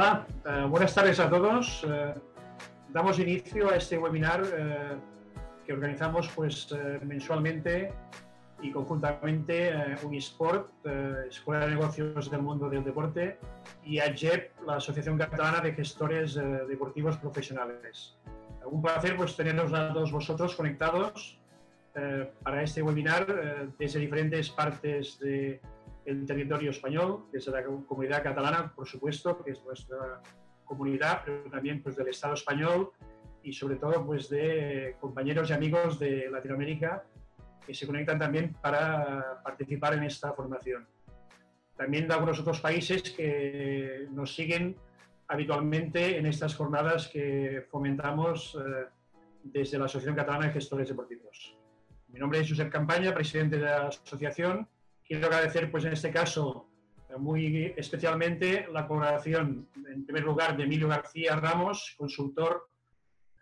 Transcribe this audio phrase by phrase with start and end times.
[0.00, 1.86] Hola, eh, buenas tardes a todos.
[1.86, 2.14] Eh,
[2.88, 4.96] damos inicio a este webinar eh,
[5.66, 7.92] que organizamos pues, mensualmente
[8.62, 10.70] y conjuntamente Unisport,
[11.28, 13.38] Escuela de Negocios del Mundo del Deporte,
[13.84, 18.16] y AGEP, la Asociación Catalana de Gestores Deportivos Profesionales.
[18.64, 21.38] Un placer pues, tenernos a todos vosotros conectados
[22.42, 23.26] para este webinar
[23.78, 25.60] desde diferentes partes de
[26.04, 30.22] el territorio español, desde la comunidad catalana, por supuesto, que es nuestra
[30.64, 32.90] comunidad, pero también pues, del Estado español
[33.42, 37.04] y sobre todo pues, de compañeros y amigos de Latinoamérica
[37.66, 40.86] que se conectan también para participar en esta formación.
[41.76, 44.76] También de algunos otros países que nos siguen
[45.28, 48.86] habitualmente en estas jornadas que fomentamos eh,
[49.42, 51.56] desde la Asociación Catalana de Gestores Deportivos.
[52.08, 54.68] Mi nombre es Josep Campaña, presidente de la asociación
[55.10, 56.70] Quiero agradecer, pues en este caso,
[57.18, 62.68] muy especialmente la colaboración, en primer lugar, de Emilio García Ramos, consultor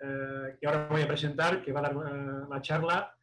[0.00, 3.14] eh, que ahora voy a presentar, que va a dar eh, la charla.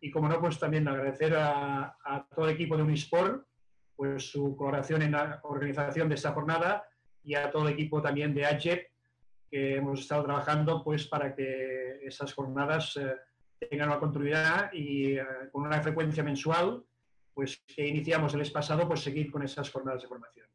[0.00, 1.94] Y como no, pues también agradecer a,
[2.34, 3.46] todo el equipo de Unisport
[3.94, 6.82] pues su colaboración en la organización de esta jornada
[7.22, 8.88] y a todo el equipo también de AGEP
[9.50, 13.14] que hemos estado trabajando pues para que esas jornadas eh,
[13.68, 15.18] tengan una continuidad y
[15.52, 16.82] con una frecuencia mensual
[17.34, 20.46] pues, que iniciamos el mes pasado, pues seguir con esas jornadas de formación.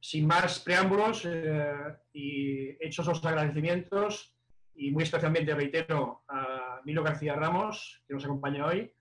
[0.00, 1.72] Sin más preámbulos eh,
[2.12, 4.34] y hechos los agradecimientos,
[4.74, 8.92] y muy especialmente reitero a Milo García Ramos, que nos acompaña hoy,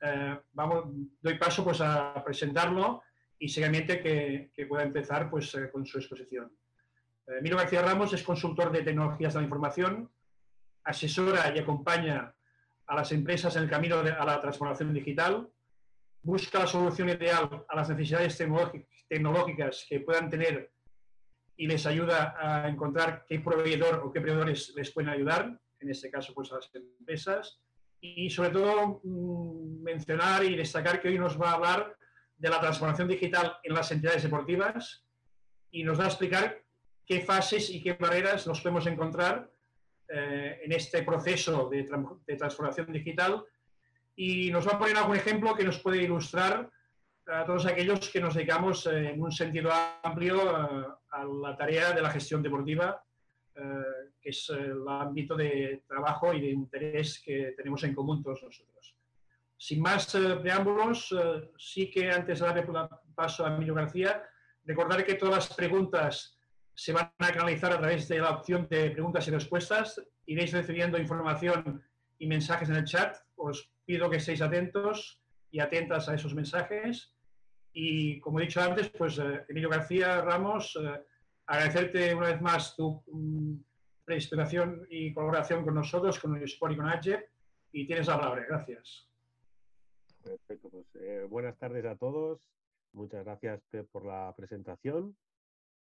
[0.00, 0.86] eh, vamos,
[1.20, 3.02] doy paso pues, a presentarlo
[3.38, 6.52] y seguidamente que, que pueda empezar pues, eh, con su exposición.
[7.40, 10.10] Milo García Ramos es consultor de tecnologías de la información,
[10.84, 12.34] asesora y acompaña
[12.86, 15.48] a las empresas en el camino a la transformación digital,
[16.22, 18.38] busca la solución ideal a las necesidades
[19.08, 20.72] tecnológicas que puedan tener
[21.56, 26.10] y les ayuda a encontrar qué proveedor o qué proveedores les pueden ayudar, en este
[26.10, 27.60] caso pues a las empresas,
[28.00, 31.96] y sobre todo mm, mencionar y destacar que hoy nos va a hablar
[32.36, 35.04] de la transformación digital en las entidades deportivas
[35.70, 36.62] y nos va a explicar
[37.06, 39.50] qué fases y qué barreras nos podemos encontrar
[40.08, 41.88] eh, en este proceso de,
[42.26, 43.44] de transformación digital
[44.16, 46.70] y nos va a poner algún ejemplo que nos puede ilustrar
[47.26, 49.70] a todos aquellos que nos dedicamos eh, en un sentido
[50.02, 53.02] amplio eh, a la tarea de la gestión deportiva,
[53.54, 53.60] eh,
[54.20, 58.96] que es el ámbito de trabajo y de interés que tenemos en común todos nosotros.
[59.56, 61.14] Sin más preámbulos,
[61.56, 62.66] sí que antes de darle
[63.14, 64.20] paso a Emilio García,
[64.64, 66.36] recordar que todas las preguntas
[66.74, 70.02] se van a canalizar a través de la opción de preguntas y respuestas.
[70.26, 71.80] Iréis recibiendo información
[72.18, 73.16] y mensajes en el chat.
[73.36, 77.14] Os pido que estéis atentos y atentas a esos mensajes.
[77.72, 81.00] Y como he dicho antes, pues eh, Emilio García Ramos, eh,
[81.46, 83.62] agradecerte una vez más tu um,
[84.90, 87.28] y colaboración con nosotros, con el Sport y con AGEP.
[87.72, 88.44] Y tienes la palabra.
[88.46, 89.08] Gracias.
[90.22, 90.68] Perfecto.
[90.68, 92.50] Pues eh, buenas tardes a todos.
[92.92, 95.16] Muchas gracias por la presentación.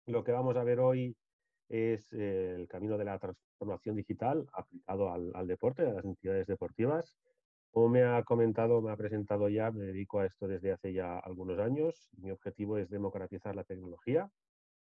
[0.07, 1.17] Lo que vamos a ver hoy
[1.69, 7.17] es el camino de la transformación digital aplicado al deporte, a las entidades deportivas.
[7.77, 11.19] Como me ha comentado, me ha presentado ya, me dedico a esto desde hace ya
[11.19, 12.09] algunos años.
[12.17, 14.31] Mi objetivo es democratizar la tecnología,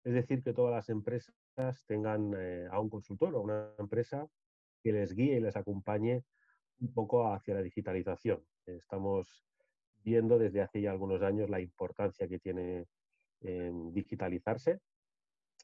[0.05, 1.34] es decir, que todas las empresas
[1.89, 4.28] tengan eh, a un consultor o una empresa
[4.81, 6.22] que les guíe y les acompañe
[6.78, 8.44] un poco hacia la digitalización.
[8.65, 9.45] Estamos
[10.05, 12.87] viendo desde hace ya algunos años la importancia que tiene
[13.41, 14.78] digitalizarse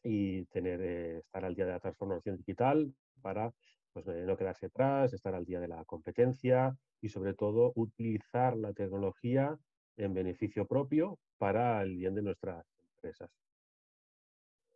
[0.03, 2.93] y tener, eh, estar al día de la transformación digital
[3.23, 3.55] para
[3.95, 8.57] pues, eh, no quedarse atrás, estar al día de la competencia y sobre todo utilizar
[8.57, 9.57] la tecnología
[9.97, 13.31] en beneficio propio para el bien de nuestras empresas.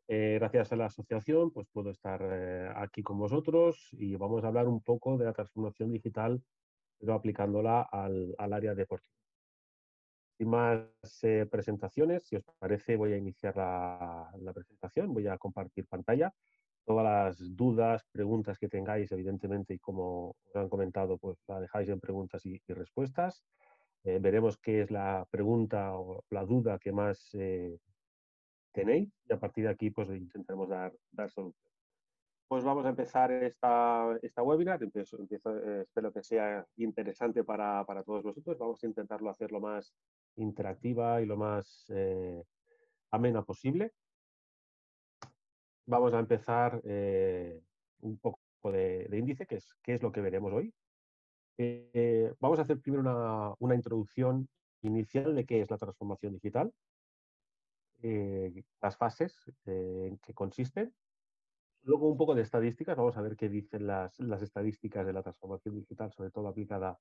[0.07, 4.49] Eh, gracias a la asociación, pues puedo estar eh, aquí con vosotros y vamos a
[4.49, 6.41] hablar un poco de la transformación digital,
[6.99, 9.17] pero aplicándola al, área deportiva.
[10.39, 10.87] Sin más
[11.51, 16.33] presentaciones, si os parece, voy a iniciar la, la presentación, voy a compartir pantalla
[16.89, 21.91] todas las dudas, preguntas que tengáis, evidentemente, y como os han comentado, pues la dejáis
[21.91, 23.45] en preguntas y, respuestas.
[24.05, 27.79] Eh, veremos qué es la pregunta o la duda que más eh,
[28.73, 31.71] tenéis y a partir de aquí pues intentaremos dar, dar solución.
[32.49, 34.83] Pues vamos a empezar esta, esta webinar.
[34.83, 38.57] Empiezo, eh, espero que sea interesante para, para, todos vosotros.
[38.57, 39.93] Vamos a intentarlo hacer lo más
[40.37, 41.93] interactiva y lo más
[43.11, 43.93] amena posible
[45.89, 47.61] vamos a empezar eh,
[48.01, 48.41] un poco
[48.71, 50.73] de, índice, que es, qué es lo que veremos hoy.
[51.57, 54.49] Eh, vamos a hacer primero una, introducción
[54.83, 56.73] inicial de qué es la transformación digital.
[58.03, 59.35] eh, las fases
[59.67, 60.95] en que consisten.
[61.83, 65.23] Luego un poco de estadísticas, vamos a ver qué dicen las, las estadísticas de la
[65.23, 66.99] transformación digital, sobre todo aplicada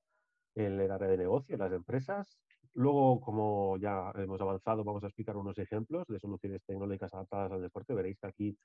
[0.54, 2.38] en el área de negocio, en las empresas.
[2.74, 7.62] Luego, como ya hemos avanzado, vamos a explicar unos ejemplos de soluciones tecnológicas adaptadas al
[7.62, 7.94] deporte.
[7.94, 8.58] Veréis que aquí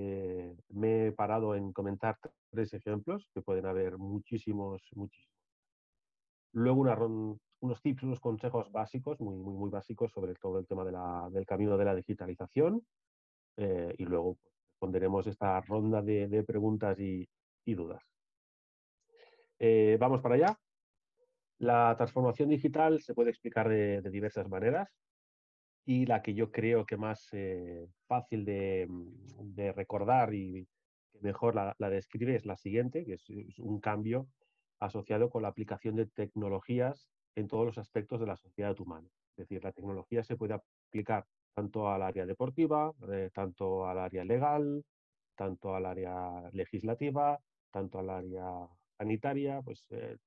[0.00, 2.16] eh, me he parado en comentar
[2.50, 5.34] tres ejemplos, que pueden haber muchísimos, muchísimos.
[6.52, 6.82] Luego
[7.60, 10.84] unos tips, unos consejos básicos, muy, muy, muy básicos sobre todo el tema
[11.30, 12.86] del camino de la digitalización.
[13.56, 17.28] Eh, y luego pues, responderemos esta ronda de, preguntas y,
[17.66, 18.00] dudas.
[19.58, 20.60] Eh, vamos para allá.
[21.58, 24.88] La transformación digital se puede explicar de, diversas maneras
[25.88, 30.68] y la que yo creo que más eh, fácil mm, de, recordar y
[31.10, 33.26] que mejor la, describe es la siguiente, que es,
[33.58, 34.28] un cambio
[34.80, 39.08] asociado con la aplicación de tecnologías en todos los aspectos de la sociedad humana.
[39.30, 41.24] Es decir, la tecnología se puede aplicar
[41.54, 44.84] tanto al área deportiva, eh, tanto al área legal,
[45.36, 47.40] tanto al área legislativa,
[47.70, 48.68] tanto al área
[48.98, 50.18] sanitaria, pues eh,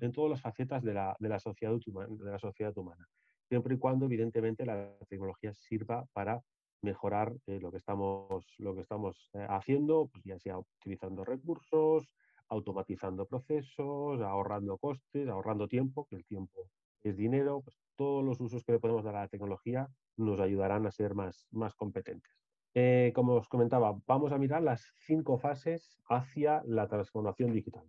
[0.00, 3.08] en todas las facetas de la, de la, sociedad, de la sociedad humana,
[3.48, 6.42] siempre y cuando evidentemente la tecnología sirva para
[6.82, 12.14] mejorar eh, lo que estamos, lo que estamos eh, haciendo, pues ya sea utilizando recursos,
[12.48, 16.70] automatizando procesos, ahorrando costes, ahorrando tiempo, que el tiempo
[17.02, 20.86] es dinero, pues todos los usos que le podemos dar a la tecnología nos ayudarán
[20.86, 22.32] a ser más, más competentes.
[22.74, 27.84] Eh, como os comentaba, vamos a mirar las cinco fases hacia la transformación digital.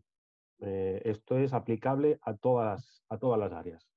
[0.61, 3.89] Esto es aplicable a todas, a todas las áreas.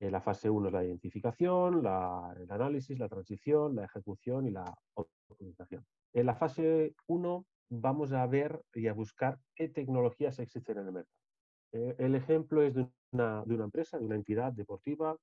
[0.00, 4.64] Eh, la fase 1 es la identificación, el análisis, la transición, la ejecución y la
[4.94, 5.84] optimización.
[6.14, 10.92] En la fase 1 vamos a ver y a buscar qué tecnologías existen en el
[10.92, 11.16] mercado.
[11.72, 15.16] Eh, el ejemplo es de una, de una empresa, de una entidad deportiva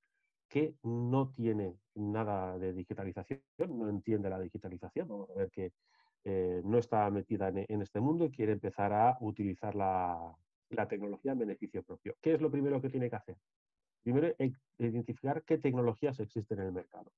[0.47, 5.07] que no tiene nada de digitalización, no entiende la digitalización.
[5.07, 5.73] Vamos a ver que
[6.63, 10.35] no está metida en, en, este mundo y quiere empezar a utilizar la,
[10.69, 12.15] la tecnología en beneficio propio.
[12.21, 13.37] ¿Qué es lo primero que tiene que hacer?
[14.07, 14.33] Primero,
[14.77, 17.11] identificar qué tecnologías existen en el mercado.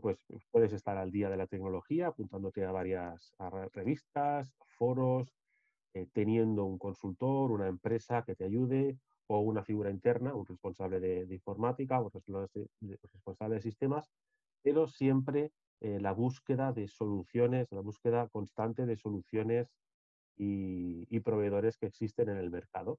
[0.00, 0.16] pues,
[0.50, 3.34] puedes estar al día de la tecnología, apuntándote a varias
[3.74, 5.36] revistas, foros,
[5.92, 10.98] eh, teniendo un consultor, una empresa que te ayude, o una figura interna, un responsable
[10.98, 14.10] de, informática, o responsable de sistemas,
[14.62, 19.68] pero siempre eh, la búsqueda de soluciones, la búsqueda constante de soluciones
[20.38, 22.98] y, proveedores que existen en el mercado.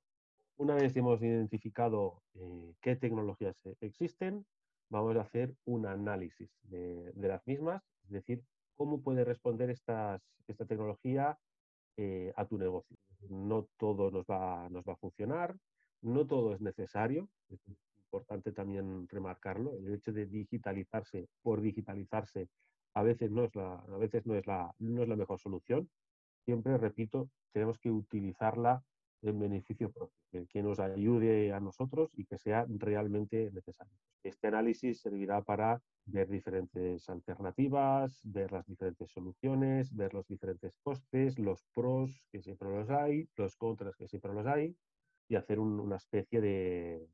[0.58, 4.46] Una vez hemos identificado eh, qué tecnologías e, existen,
[4.90, 8.44] vamos a hacer un análisis de, las mismas, es decir,
[8.76, 10.22] cómo puede responder esta
[10.68, 11.38] tecnología
[11.98, 12.98] eh, a tu negocio.
[13.30, 15.56] No todo nos va, nos va a funcionar,
[16.02, 17.60] no todo es necesario, es
[17.98, 22.50] importante también remarcarlo, el hecho de digitalizarse por digitalizarse
[22.94, 25.90] a veces no es la, a veces no es la, no es la mejor solución,
[26.46, 28.84] siempre, repito, tenemos que utilizarla
[29.22, 33.94] en beneficio propio, que nos ayude a nosotros y que sea realmente necesario.
[34.24, 41.38] Este análisis servirá para ver diferentes alternativas, ver las diferentes soluciones, ver los diferentes costes,
[41.40, 44.76] los pros, que siempre los hay, los contras, que siempre los hay,
[45.28, 47.08] y hacer una especie de,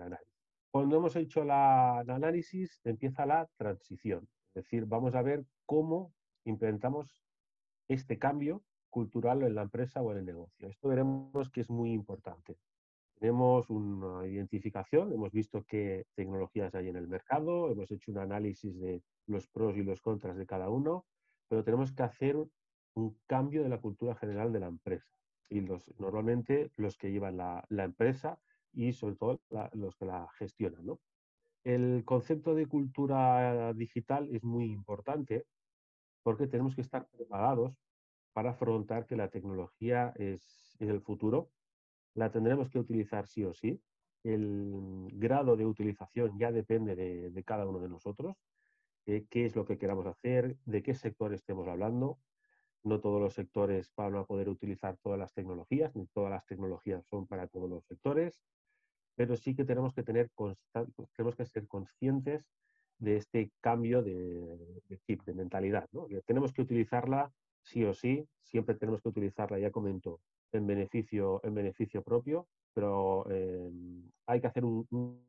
[0.00, 0.34] análisis.
[0.70, 4.28] Cuando hemos hecho el análisis, empieza la transición.
[4.54, 6.12] Es decir, vamos a ver cómo
[6.44, 7.22] implementamos
[7.88, 8.62] este cambio
[8.96, 10.68] cultural en la empresa o en el negocio.
[10.68, 12.56] Esto veremos que es muy importante.
[13.18, 18.80] Tenemos una identificación, hemos visto qué tecnologías hay en el mercado, hemos hecho un análisis
[18.80, 21.04] de los pros y los contras de cada uno,
[21.46, 22.36] pero tenemos que hacer
[22.94, 25.12] un cambio de la cultura general de la empresa.
[25.50, 28.38] Y los, normalmente los que llevan la, empresa
[28.72, 29.42] y sobre todo
[29.74, 30.86] los que la gestionan.
[31.64, 35.44] El concepto de cultura digital es muy importante
[36.22, 37.74] porque tenemos que estar preparados
[38.36, 41.48] para afrontar que la tecnología es, el futuro.
[42.12, 43.80] La tendremos que utilizar sí o sí.
[44.24, 48.36] El grado de utilización ya depende de, cada uno de nosotros,
[49.06, 52.18] eh, qué es lo que queramos hacer, de qué sector estemos hablando.
[52.82, 57.06] No todos los sectores van a poder utilizar todas las tecnologías, ni todas las tecnologías
[57.06, 58.42] son para todos los sectores,
[59.14, 60.30] pero sí que tenemos que, tener
[61.16, 62.44] tenemos que ser conscientes
[62.98, 64.58] de este cambio de,
[65.06, 65.88] chip, de mentalidad.
[66.26, 67.32] tenemos que utilizarla
[67.66, 70.20] sí o sí, siempre tenemos que utilizarla, ya comento,
[70.52, 73.70] en beneficio, en beneficio propio, pero eh,
[74.26, 75.26] hay que hacer un,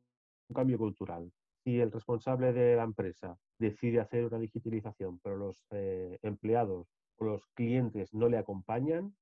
[0.54, 1.30] cambio cultural.
[1.62, 7.24] Si el responsable de la empresa decide hacer una digitalización, pero los eh, empleados o
[7.24, 9.14] los clientes no le acompañan,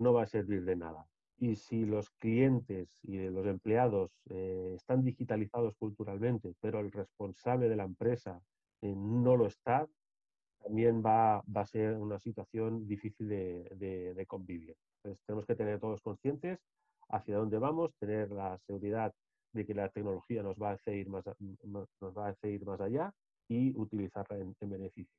[0.00, 1.06] no va a servir de nada.
[1.36, 7.76] Y si los clientes y los empleados eh, están digitalizados culturalmente, pero el responsable de
[7.76, 8.40] la empresa
[8.82, 9.88] no lo está,
[10.64, 14.74] también va, a ser una situación difícil de, convivir.
[14.96, 16.58] Entonces, tenemos que tener todos conscientes
[17.10, 19.12] hacia dónde vamos, tener la seguridad
[19.52, 21.24] de que la tecnología nos va a hacer más,
[21.62, 23.12] nos va a hacer más allá
[23.46, 25.14] y utilizarla en, beneficio.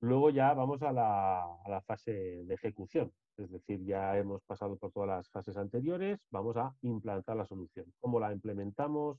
[0.00, 2.12] Luego ya vamos a la, a la, fase
[2.44, 7.36] de ejecución, es decir, ya hemos pasado por todas las fases anteriores, vamos a implantar
[7.36, 7.92] la solución.
[8.00, 9.18] ¿Cómo la implementamos?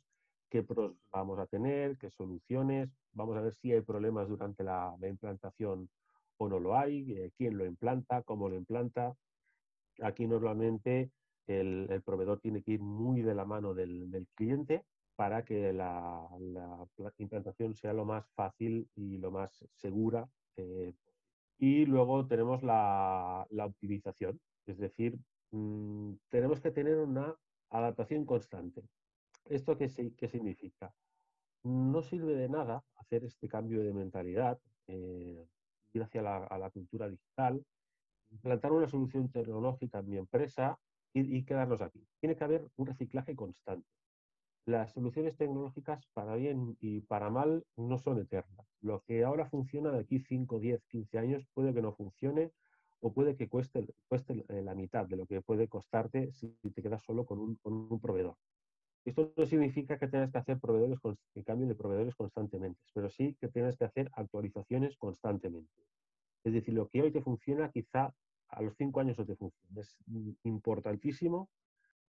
[0.49, 4.95] qué pros vamos a tener, qué soluciones, vamos a ver si hay problemas durante la,
[5.01, 5.89] implantación
[6.37, 9.15] o no lo hay, eh, quién lo implanta, cómo lo implanta.
[10.01, 11.11] Aquí normalmente
[11.47, 14.83] el, proveedor tiene que ir muy de la mano del, cliente
[15.15, 16.27] para que la,
[17.17, 20.29] implantación sea lo más fácil y lo más segura.
[20.55, 20.93] Eh,
[21.57, 25.19] y luego tenemos la, optimización, es decir,
[25.51, 27.35] mm, tenemos que tener una
[27.69, 28.83] adaptación constante.
[29.45, 30.93] ¿Esto qué, significa?
[31.63, 35.45] No sirve de nada hacer este cambio de mentalidad, eh,
[35.93, 37.63] ir hacia la, a la cultura digital,
[38.31, 40.79] implantar una solución tecnológica en mi empresa
[41.13, 42.05] y, quedarnos aquí.
[42.19, 43.87] Tiene que haber un reciclaje constante.
[44.65, 48.67] Las soluciones tecnológicas, para bien y para mal, no son eternas.
[48.81, 52.51] Lo que ahora funciona de aquí 5, 10, 15 años puede que no funcione
[52.99, 57.01] o puede que cueste, cueste la mitad de lo que puede costarte si te quedas
[57.01, 58.35] solo con un proveedor.
[59.06, 61.00] Esto no significa que tengas que hacer proveedores
[61.34, 65.72] que cambien de proveedores constantemente, pero sí que tienes que hacer actualizaciones constantemente.
[66.44, 68.13] Es decir, lo que hoy te funciona, quizá
[68.50, 69.82] a los cinco años no te funciona.
[69.82, 69.98] Es
[70.44, 71.50] importantísimo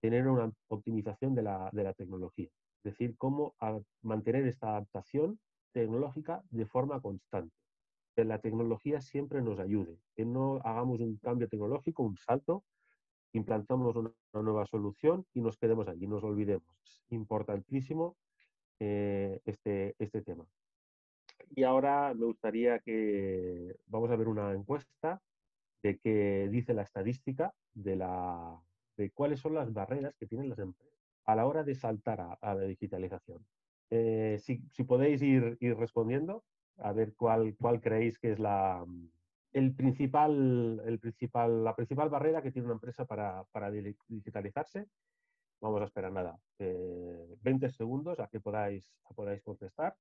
[0.00, 2.48] tener una optimización de la, tecnología.
[2.82, 3.54] Es decir, cómo
[4.02, 5.38] mantener esta adaptación
[5.72, 7.54] tecnológica de forma constante.
[8.16, 12.64] Que la tecnología siempre nos ayude, que no hagamos un cambio tecnológico, un salto,
[13.32, 16.68] implantamos una, nueva solución y nos quedemos allí, nos olvidemos.
[16.84, 18.16] Es importantísimo
[18.78, 20.46] eh, este, este tema.
[21.54, 25.20] Y ahora me gustaría que vamos a ver una encuesta
[25.82, 28.60] de qué dice la estadística de, la,
[28.96, 30.90] de cuáles son las barreras que tienen las empresas
[31.24, 33.44] a la hora de saltar a, la digitalización.
[33.90, 36.44] Eh, si, si, podéis ir, ir, respondiendo,
[36.78, 38.84] a ver cuál, cuál creéis que es la,
[39.52, 44.86] el principal, el principal, la principal barrera que tiene una empresa para, para digitalizarse.
[45.60, 49.94] Vamos a esperar nada, 20 eh, segundos a que podáis, podáis contestar.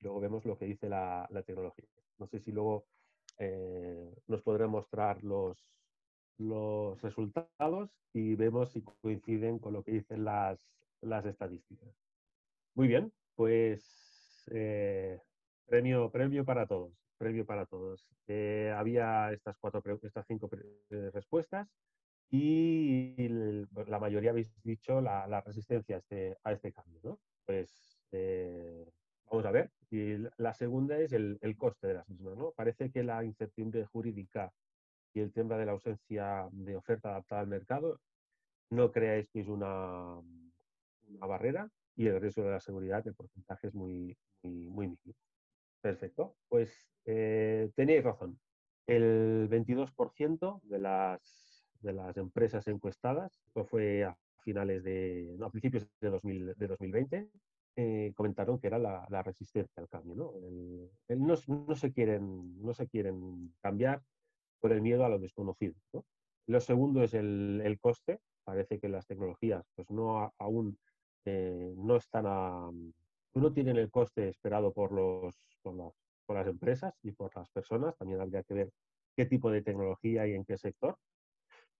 [0.00, 1.86] Luego vemos lo que dice la, tecnología.
[2.18, 2.84] No sé si luego
[3.38, 5.58] eh, nos podrá mostrar los,
[6.38, 10.60] los resultados y vemos si coinciden con lo que dicen las,
[11.00, 11.92] las estadísticas.
[12.74, 15.20] Muy bien, pues eh,
[15.66, 18.08] premio, premio para todos previo para todos.
[18.28, 20.48] Eh, había estas, cuatro, estas cinco
[20.88, 21.68] eh, respuestas
[22.30, 23.14] y
[23.86, 27.18] la mayoría habéis dicho la, resistencia a este, a este cambio.
[27.44, 28.90] Pues eh,
[29.30, 29.70] vamos a ver.
[29.90, 32.38] Y la segunda es el, coste de las mismas.
[32.38, 32.52] ¿no?
[32.52, 34.50] Parece que la incertidumbre jurídica
[35.12, 38.00] y el tema de la ausencia de oferta adaptada al mercado
[38.70, 40.20] no creáis que es una,
[41.08, 45.29] una barrera y el riesgo de la seguridad, el porcentaje es muy, muy, muy mínimo.
[45.80, 46.36] Perfecto.
[46.48, 47.70] Pues eh,
[48.02, 48.38] razón.
[48.86, 55.50] El 22% de las, de las empresas encuestadas, esto fue a finales de, no, a
[55.50, 57.30] principios de, 2020,
[57.76, 60.14] eh, comentaron que era la, resistencia al cambio.
[60.16, 61.36] ¿no?
[61.46, 64.02] no, se quieren, no se quieren cambiar
[64.60, 65.74] por el miedo a lo desconocido.
[66.46, 68.18] Lo segundo es el, coste.
[68.44, 70.78] Parece que las tecnologías pues no aún
[71.24, 72.70] eh, no están a,
[73.34, 75.94] no tienen el coste esperado por, los, por,
[76.28, 77.96] las, empresas y por las personas.
[77.96, 78.72] También habría que ver
[79.16, 80.96] qué tipo de tecnología y en qué sector.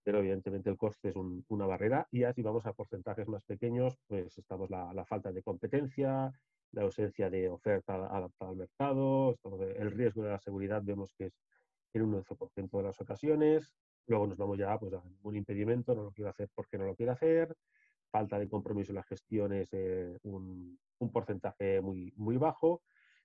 [0.02, 2.07] Pero evidentemente el coste es una barrera.
[2.11, 6.33] Y así vamos a porcentajes más pequeños, pues estamos la, la falta de competencia,
[6.73, 9.37] la ausencia de oferta adaptada al mercado,
[9.76, 11.38] el riesgo de la seguridad vemos que es
[11.92, 13.75] en un 11% de las ocasiones.
[14.07, 16.95] Luego nos vamos ya pues, a un impedimento, no lo quiero hacer porque no lo
[16.95, 17.54] quiero hacer
[18.11, 20.79] falta de compromiso en la gestión es eh, un,
[21.12, 22.83] porcentaje muy, muy bajo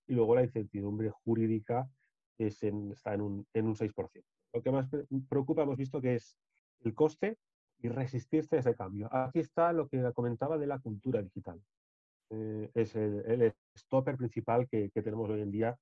[0.07, 1.89] y luego la incertidumbre jurídica
[2.37, 4.23] es está en un, en un 6%.
[4.53, 4.89] Lo que más
[5.29, 6.37] preocupa hemos visto que es
[6.81, 7.37] el coste
[7.79, 9.09] y resistirse a ese cambio.
[9.11, 11.61] Aquí está lo que comentaba de la cultura digital.
[12.29, 15.77] Eh, es el, stopper principal que, que tenemos hoy en día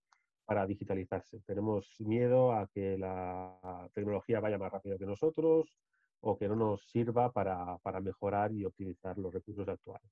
[0.46, 1.40] para digitalizarse.
[1.46, 5.78] Tenemos miedo a que la tecnología vaya más rápido que nosotros,
[6.25, 10.10] o que no nos sirva para, mejorar y optimizar los recursos actuales.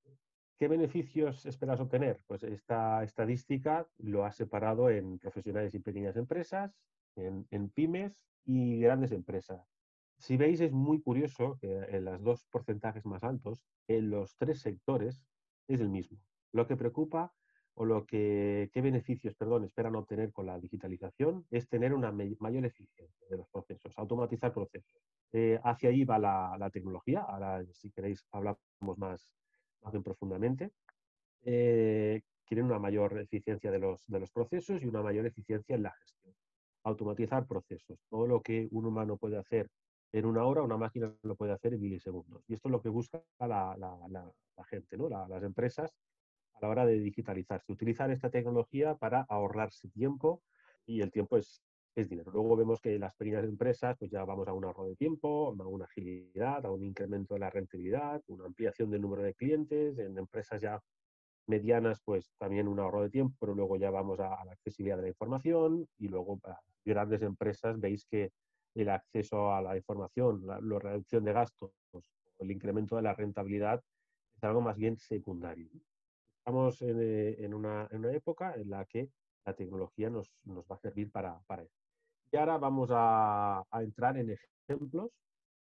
[0.57, 2.21] ¿Qué beneficios esperas obtener?
[2.27, 6.75] Pues esta estadística lo ha separado en profesionales y pequeñas empresas,
[7.15, 8.13] en, pymes
[8.45, 9.65] y grandes empresas.
[10.17, 14.59] Si veis, es muy curioso que en los dos porcentajes más altos, en los tres
[14.59, 15.23] sectores,
[15.67, 16.19] es el mismo.
[16.51, 17.33] Lo que preocupa
[17.75, 22.65] o lo que, qué beneficios, perdón, esperan obtener con la digitalización es tener una mayor
[22.65, 25.01] eficiencia de los procesos, automatizar procesos.
[25.31, 27.21] Eh, hacia ahí va la, tecnología.
[27.21, 28.59] Ahora, si queréis, hablamos
[28.97, 29.31] más,
[29.81, 30.71] más profundamente.
[31.43, 35.83] Eh, quieren una mayor eficiencia de los, de los procesos y una mayor eficiencia en
[35.83, 36.35] la gestión.
[36.83, 37.99] Automatizar procesos.
[38.09, 39.69] Todo lo que un humano puede hacer
[40.11, 42.43] en una hora, una máquina lo puede hacer en milisegundos.
[42.49, 45.09] Y esto es lo que busca la, la, gente, ¿no?
[45.09, 45.91] las empresas
[46.61, 50.43] la hora de digitalizarse, utilizar esta tecnología para ahorrarse tiempo
[50.85, 51.61] y el tiempo es,
[51.93, 52.31] dinero.
[52.31, 55.67] Luego vemos que las pequeñas empresas, pues ya vamos a un ahorro de tiempo, a
[55.67, 59.99] una agilidad, a un incremento de la rentabilidad, una ampliación del número de clientes.
[59.99, 60.81] En empresas ya
[61.47, 65.03] medianas, pues también un ahorro de tiempo, pero luego ya vamos a, la accesibilidad de
[65.03, 68.31] la información y luego para grandes empresas veis que
[68.73, 71.71] el acceso a la información, la reducción de gastos,
[72.39, 73.83] el incremento de la rentabilidad
[74.35, 75.69] es algo más bien secundario.
[76.41, 79.09] Estamos eh, en, una, época en la que
[79.45, 81.77] la tecnología nos, va a servir para, para eso.
[82.31, 84.35] Y ahora vamos a, entrar en
[84.67, 85.11] ejemplos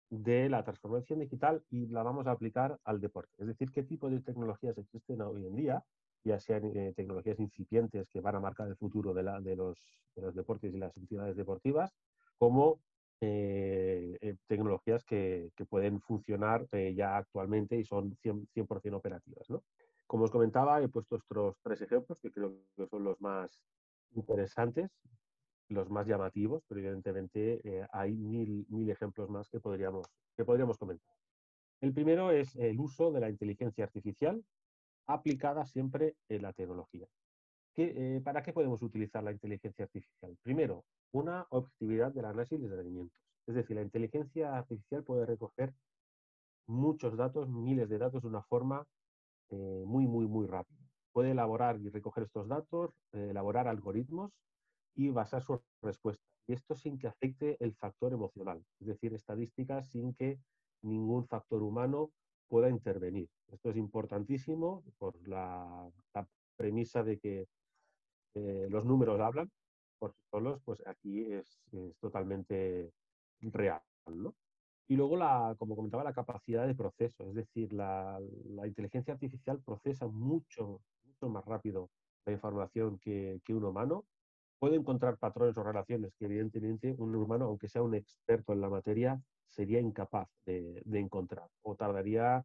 [0.08, 3.32] de la transformación digital y la vamos a aplicar al deporte.
[3.38, 5.84] Es decir, qué tipo de tecnologías existen hoy en día,
[6.22, 9.76] ya sean eh, tecnologías incipientes que van a marcar el futuro de, los,
[10.32, 11.92] deportes y las entidades deportivas,
[12.38, 12.78] como
[13.20, 19.50] eh, tecnologías que, pueden funcionar ya actualmente y son 100%, 100 operativas.
[19.50, 19.64] ¿no?
[20.12, 23.62] Como os comentaba, he puesto estos tres ejemplos que creo que son los más
[24.10, 24.90] interesantes,
[25.70, 30.04] los más llamativos, pero evidentemente eh, hay mil, ejemplos más que podríamos,
[30.36, 31.16] que podríamos comentar.
[31.80, 34.44] El primero es el uso de la inteligencia artificial
[35.06, 37.06] aplicada siempre en la tecnología.
[37.72, 40.36] ¿Qué, eh, ¿Para qué podemos utilizar la inteligencia artificial?
[40.42, 43.18] Primero, una objetividad del análisis de rendimientos.
[43.46, 45.72] Es decir, la inteligencia artificial puede recoger
[46.66, 48.86] muchos datos, miles de datos de una forma
[49.52, 50.80] eh, muy, muy, muy rápido.
[51.12, 54.32] Puede elaborar y recoger estos datos, eh, elaborar algoritmos
[54.94, 56.26] y basar sus respuestas.
[56.46, 60.40] Y esto sin que afecte el factor emocional, es decir, estadísticas sin que
[60.82, 62.10] ningún factor humano
[62.48, 63.28] pueda intervenir.
[63.48, 65.90] Esto es importantísimo por la,
[66.56, 67.48] premisa de que
[68.34, 69.50] eh, los números hablan
[69.98, 72.92] por solos, pues aquí es, es totalmente
[73.40, 73.82] real.
[74.06, 74.34] ¿no?
[74.88, 78.20] Y luego, la, como comentaba, la capacidad de proceso, es decir, la,
[78.64, 81.90] inteligencia artificial procesa mucho, mucho más rápido
[82.26, 84.04] la información que, un humano.
[84.58, 88.68] Puede encontrar patrones o relaciones que evidentemente un humano, aunque sea un experto en la
[88.68, 92.44] materia, sería incapaz de, encontrar o tardaría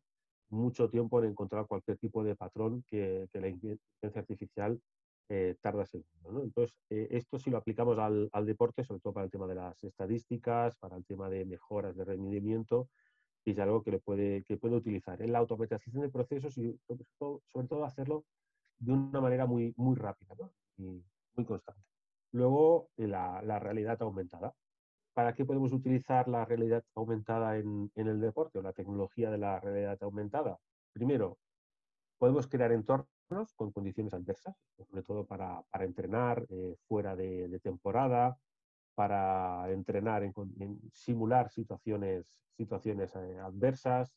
[0.49, 4.81] mucho tiempo en encontrar cualquier tipo de patrón que, que la inteligencia artificial
[5.29, 6.43] eh, tarda segundos.
[6.43, 9.83] Entonces, eh, esto si lo aplicamos al, deporte, sobre todo para el tema de las
[9.83, 12.89] estadísticas, para el tema de mejoras de rendimiento,
[13.43, 17.05] es algo que, puede, utilizar en la automatización de procesos y sobre
[17.67, 18.25] todo, hacerlo
[18.79, 20.35] de una manera muy, muy rápida
[20.77, 21.03] y
[21.35, 21.81] muy constante.
[22.31, 24.53] Luego, la, realidad aumentada.
[25.13, 29.37] ¿Para qué podemos utilizar la realidad aumentada en, en el deporte o la tecnología de
[29.39, 30.59] la realidad aumentada?
[30.93, 31.37] Primero,
[32.17, 33.16] podemos crear entornos
[33.55, 34.55] con condiciones adversas,
[34.87, 38.37] sobre todo para, entrenar eh, fuera de, temporada,
[38.95, 40.33] para entrenar en,
[40.93, 44.13] simular situaciones, situaciones eh, adversas,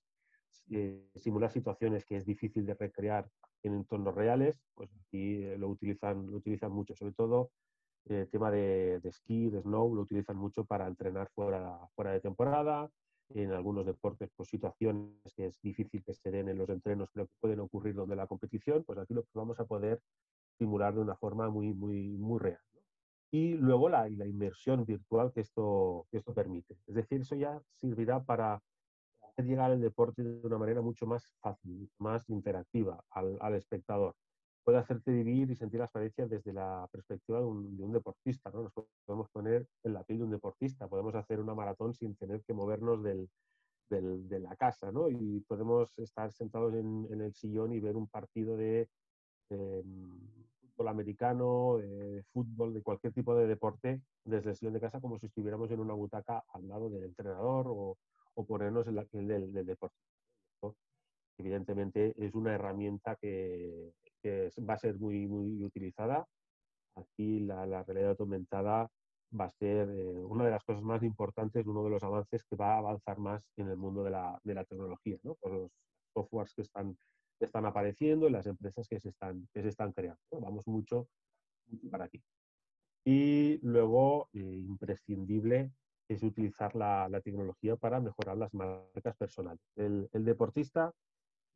[0.70, 3.28] eh, simular situaciones que es difícil de recrear
[3.62, 7.50] en entornos reales, pues aquí lo utilizan, lo utilizan mucho, sobre todo
[8.06, 12.20] el tema de, de, esquí, de snow, lo utilizan mucho para entrenar fuera, fuera de
[12.20, 12.90] temporada,
[13.34, 17.26] en algunos deportes pues, situaciones que es difícil que se den en los entrenos, pero
[17.26, 20.00] que pueden ocurrir donde la competición, pues aquí lo vamos a poder
[20.58, 22.60] simular de una forma muy, muy, muy real.
[23.32, 26.76] Y luego la, la inmersión virtual que esto, que esto permite.
[26.86, 28.60] Es decir, eso ya servirá para
[29.22, 34.16] hacer llegar el deporte de una manera mucho más fácil, más interactiva al, al espectador
[34.64, 38.50] puede hacerte vivir y sentir las experiencia desde la perspectiva de un, deportista.
[38.50, 38.62] ¿no?
[38.62, 38.72] Nos
[39.04, 42.52] podemos poner en la piel de un deportista, podemos hacer una maratón sin tener que
[42.52, 43.28] movernos del,
[43.90, 45.08] de la casa, ¿no?
[45.08, 48.88] Y podemos estar sentados en, el sillón y ver un partido de
[49.48, 55.18] fútbol americano, de fútbol, de cualquier tipo de deporte desde el sillón de casa como
[55.18, 57.96] si estuviéramos en una butaca al lado del entrenador o,
[58.48, 59.98] ponernos en la piel del, del deporte.
[61.38, 66.26] Evidentemente es una herramienta que, que va a ser muy, muy utilizada.
[66.96, 68.88] Aquí la, la realidad aumentada
[69.38, 72.56] va a ser eh, una de las cosas más importantes, uno de los avances que
[72.56, 75.34] va a avanzar más en el mundo de la, de la tecnología, ¿no?
[75.36, 75.70] por los
[76.12, 76.96] softwares que están,
[77.38, 80.20] están apareciendo y las empresas que se están, que se están creando.
[80.32, 81.08] Vamos mucho,
[81.90, 82.20] para aquí.
[83.04, 85.70] Y luego, eh, imprescindible
[86.08, 89.60] es utilizar la, la, tecnología para mejorar las marcas personales.
[89.76, 90.92] El, el deportista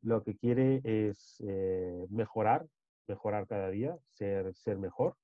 [0.05, 2.65] lo que quiere es eh, mejorar
[3.07, 5.15] mejorar cada día, ser, ser mejor.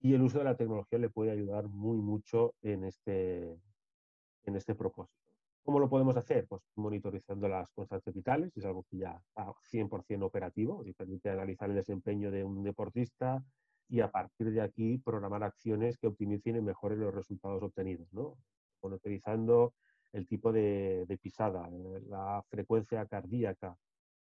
[0.00, 3.58] Y el uso de la tecnología le puede ayudar muy mucho en este,
[4.44, 5.18] en este propósito.
[5.64, 6.46] ¿Cómo lo podemos hacer?
[6.46, 11.68] Pues monitorizando las constantes vitales, es algo que ya está 100% operativo y permite analizar
[11.68, 13.42] el desempeño de un deportista
[13.88, 18.38] y a partir de aquí programar acciones que optimicen y mejoren los resultados obtenidos, ¿no?
[18.82, 19.74] Monitorizando
[20.12, 23.76] el tipo de, pisada, eh, la frecuencia cardíaca,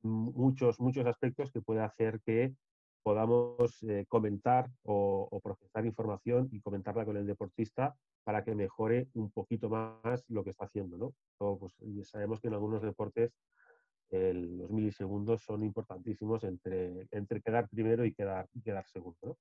[0.03, 2.55] muchos, muchos aspectos que puede hacer que
[3.03, 9.31] podamos eh, comentar o, procesar información y comentarla con el deportista para que mejore un
[9.31, 10.97] poquito más lo que está haciendo.
[10.97, 11.15] ¿no?
[11.59, 13.33] pues, sabemos que en algunos deportes
[14.11, 19.39] los milisegundos son importantísimos entre, entre quedar primero y quedar, quedar segundo.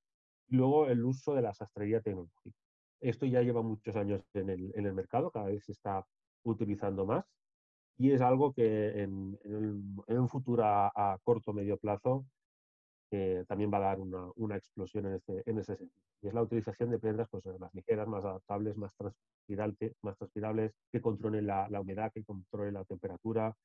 [0.48, 2.58] luego el uso de la sastrería tecnológica.
[3.02, 6.06] Esto ya lleva muchos años en el, en el mercado, cada vez se está
[6.44, 7.26] utilizando más
[7.98, 12.26] y es algo que en, un futuro a, corto o medio plazo
[13.12, 16.02] eh, también va a dar una, una, explosión en, este, en ese sentido.
[16.22, 20.74] Y es la utilización de prendas pues, más ligeras, más adaptables, más, transpirables, más transpirables
[20.92, 23.56] que controlen la, humedad, que controlen la temperatura,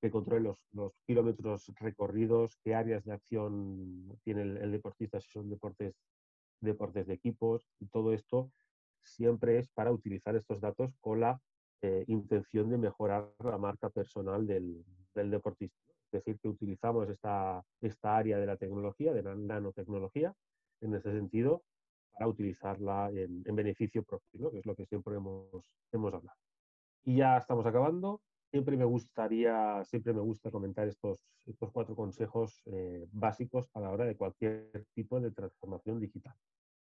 [0.00, 5.30] que controlen los, los, kilómetros recorridos, qué áreas de acción tiene el, el deportista, si
[5.30, 5.94] son deportes,
[6.60, 7.66] deportes de equipos.
[7.80, 8.50] Y todo esto
[9.02, 11.40] siempre es para utilizar estos datos con la
[11.82, 15.76] eh, intención de mejorar la marca personal del, deportista.
[16.06, 20.32] Es decir, que utilizamos esta, esta área de la tecnología, de la nanotecnología,
[20.80, 21.62] en ese sentido,
[22.12, 26.38] para utilizarla en, beneficio propio, que es lo que siempre hemos, hemos hablado.
[27.04, 28.20] Y ya estamos acabando.
[28.50, 33.90] Siempre me gustaría, siempre me gusta comentar estos, estos cuatro consejos eh, básicos a la
[33.90, 36.34] hora de cualquier tipo de transformación digital.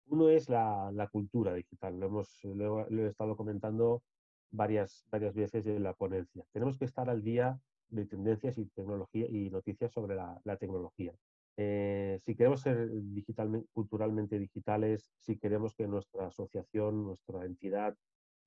[0.07, 1.99] Uno es la, la cultura digital.
[1.99, 4.01] Lo, hemos, lo, he estado comentando
[4.51, 6.43] varias, varias veces en la ponencia.
[6.51, 7.59] Tenemos que estar al día
[7.89, 11.13] de tendencias y tecnología y noticias sobre la, tecnología.
[11.57, 17.95] Eh, si queremos ser digitalmente, culturalmente digitales, si queremos que nuestra asociación, nuestra entidad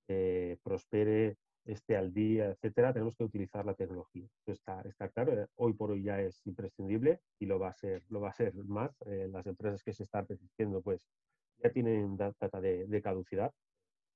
[0.09, 4.27] eh, prospere, esté al día, etcétera, tenemos que utilizar la tecnología.
[4.47, 8.03] está, está claro, eh, hoy por hoy ya es imprescindible y lo va a ser,
[8.09, 8.93] lo va a ser más.
[9.07, 11.01] las empresas que se están resistiendo, pues
[11.63, 13.53] ya tienen data de, de caducidad,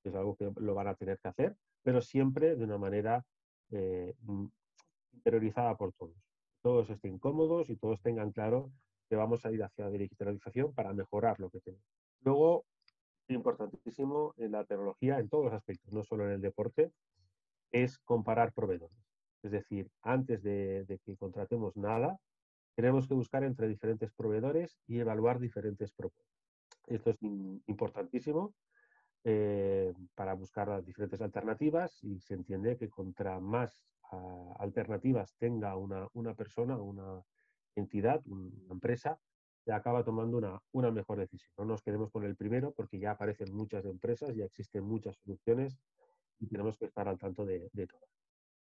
[0.05, 3.25] es algo que lo van a tener que hacer, pero siempre de una manera
[3.71, 4.13] eh,
[5.13, 6.17] interiorizada por todos.
[6.61, 8.73] Todos estén cómodos y todos tengan claro
[9.09, 11.87] que vamos a ir hacia la digitalización para mejorar lo que tenemos.
[12.23, 12.65] Luego,
[13.29, 16.91] importantísimo en la tecnología, en todos los aspectos, no solo en el deporte,
[17.71, 18.99] es comparar proveedores.
[19.45, 22.19] Es decir, antes de que contratemos nada,
[22.75, 26.35] tenemos que buscar entre diferentes proveedores y evaluar diferentes propuestas.
[26.89, 28.55] Esto es importantísimo
[29.29, 35.77] eh, para buscar las diferentes alternativas y se entiende que contra más ah, alternativas tenga
[35.77, 37.25] una, una, persona, una
[37.75, 39.19] entidad, una empresa,
[39.67, 41.51] acaba tomando una, una mejor decisión.
[41.59, 45.77] No nos quedemos con el primero porque ya aparecen muchas empresas, ya existen muchas soluciones
[46.39, 48.09] y tenemos que estar al tanto de, de todas.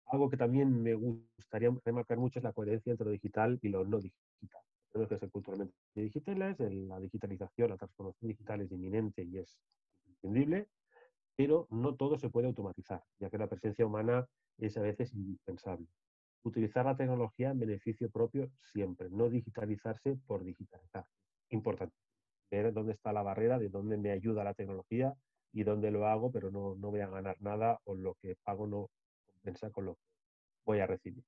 [0.06, 3.84] Algo que también me gustaría remarcar mucho es la coherencia entre lo digital y lo
[3.84, 4.62] no digital.
[4.92, 9.58] Tenemos que ser culturalmente digitales, la digitalización, la transformación digital es inminente y es
[11.36, 14.26] pero no todo se puede automatizar, ya que la presencia humana
[14.58, 15.86] es a veces indispensable.
[16.42, 21.04] Utilizar la tecnología en beneficio propio siempre, no digitalizarse por digitalizar.
[21.50, 21.96] Importante.
[22.50, 25.14] Ver dónde está la barrera, de dónde me ayuda la tecnología
[25.52, 28.66] y dónde lo hago, pero no, no voy a ganar nada o lo que pago
[28.66, 28.90] no
[29.24, 30.02] compensa con lo que
[30.64, 31.24] voy a recibir.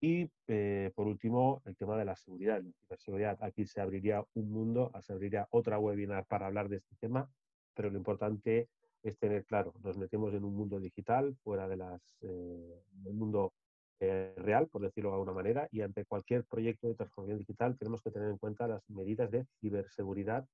[0.00, 3.38] Y eh, por último, el tema de la seguridad, la ciberseguridad.
[3.42, 7.30] Aquí se abriría un mundo, se abriría otra webinar para hablar de este tema,
[7.76, 8.68] pero lo importante
[9.02, 13.52] es tener claro, nos metemos en un mundo digital, fuera de las, eh, del mundo
[14.00, 18.02] eh, real, por decirlo de alguna manera, y ante cualquier proyecto de transformación digital tenemos
[18.02, 20.46] que tener en cuenta las medidas de ciberseguridad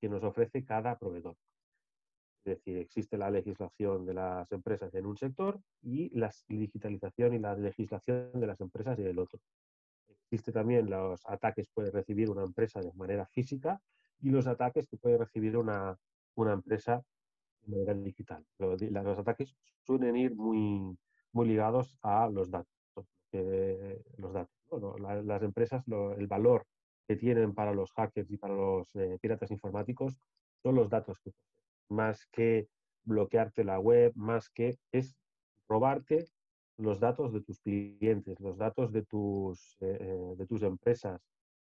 [0.00, 1.34] que nos ofrece cada proveedor.
[2.44, 7.38] Es decir, existe la legislación de las empresas en un sector y la digitalización y
[7.40, 9.40] la legislación de las empresas en el otro.
[10.30, 13.80] Existe también los ataques que puede recibir una empresa de manera física
[14.20, 15.98] y los ataques que puede recibir una,
[16.38, 17.02] una empresa
[17.62, 18.44] de manera digital.
[18.58, 20.96] Los, los ataques suelen ir muy,
[21.32, 22.72] muy ligados a los datos.
[24.16, 24.58] los datos
[25.00, 25.84] las empresas,
[26.16, 26.66] el valor
[27.06, 30.20] que tienen para los hackers y para los eh, piratas informáticos
[30.62, 31.32] son los datos que
[31.88, 32.68] más que
[33.04, 35.16] bloquearte la web, más que es
[35.68, 36.26] robarte
[36.76, 41.20] los datos de tus clientes, los datos de tus, eh, eh, de tus empresas,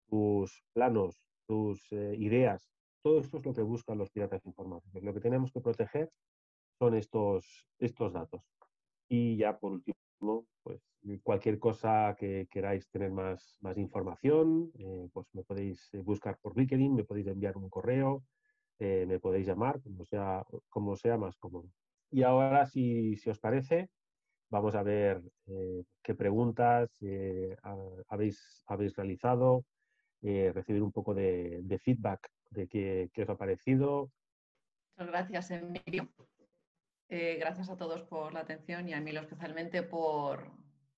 [0.09, 2.69] tus planos, tus ideas,
[3.03, 5.03] todo esto es lo que buscan los piratas informáticos.
[5.03, 6.11] Lo que tenemos que proteger
[6.79, 8.43] son estos, estos datos.
[9.09, 10.81] Y ya por último, pues
[11.23, 16.57] cualquier cosa que queráis tener más, más información, eh, pues me podéis eh, buscar por
[16.57, 18.25] LinkedIn, me podéis enviar un correo,
[18.79, 21.69] eh, me podéis llamar, como sea, como sea más cómodo.
[22.11, 23.91] Y ahora, si, si os parece,
[24.51, 25.23] vamos a ver
[26.03, 26.91] qué preguntas
[28.09, 29.65] habéis, habéis realizado,
[30.23, 34.11] recibir un poco de, de feedback de qué, qué, os ha parecido.
[34.97, 36.09] Muchas gracias, Emilio.
[37.09, 40.51] gracias a todos por la atención y a Emilio especialmente por,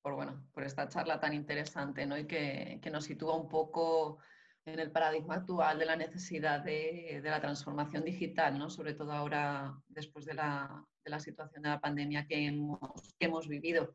[0.02, 2.18] por, bueno, por esta charla tan interesante ¿no?
[2.18, 4.18] y que, que, nos sitúa un poco
[4.64, 8.70] en el paradigma actual de la necesidad de, de la transformación digital, ¿no?
[8.70, 13.26] sobre todo ahora después de la, de la situación de la pandemia que hemos, que
[13.26, 13.94] hemos vivido.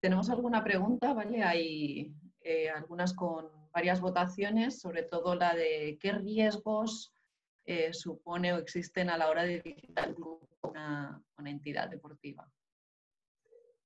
[0.00, 1.12] ¿Tenemos alguna pregunta?
[1.14, 1.42] ¿vale?
[1.42, 7.12] Hay eh, algunas con varias votaciones, sobre todo la de qué riesgos
[7.66, 10.14] eh, supone o existen a la hora de digital
[10.62, 12.48] una, una entidad deportiva.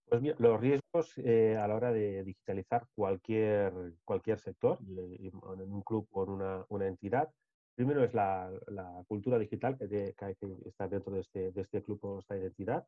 [0.08, 3.72] Pues mira, los riesgos eh, a la hora de digitalizar cualquier,
[4.04, 7.28] cualquier sector, en un club o en una, una entidad,
[7.74, 11.82] primero es la, la cultura digital que, de, que, está dentro de este, de este
[11.82, 12.86] club o esta identidad.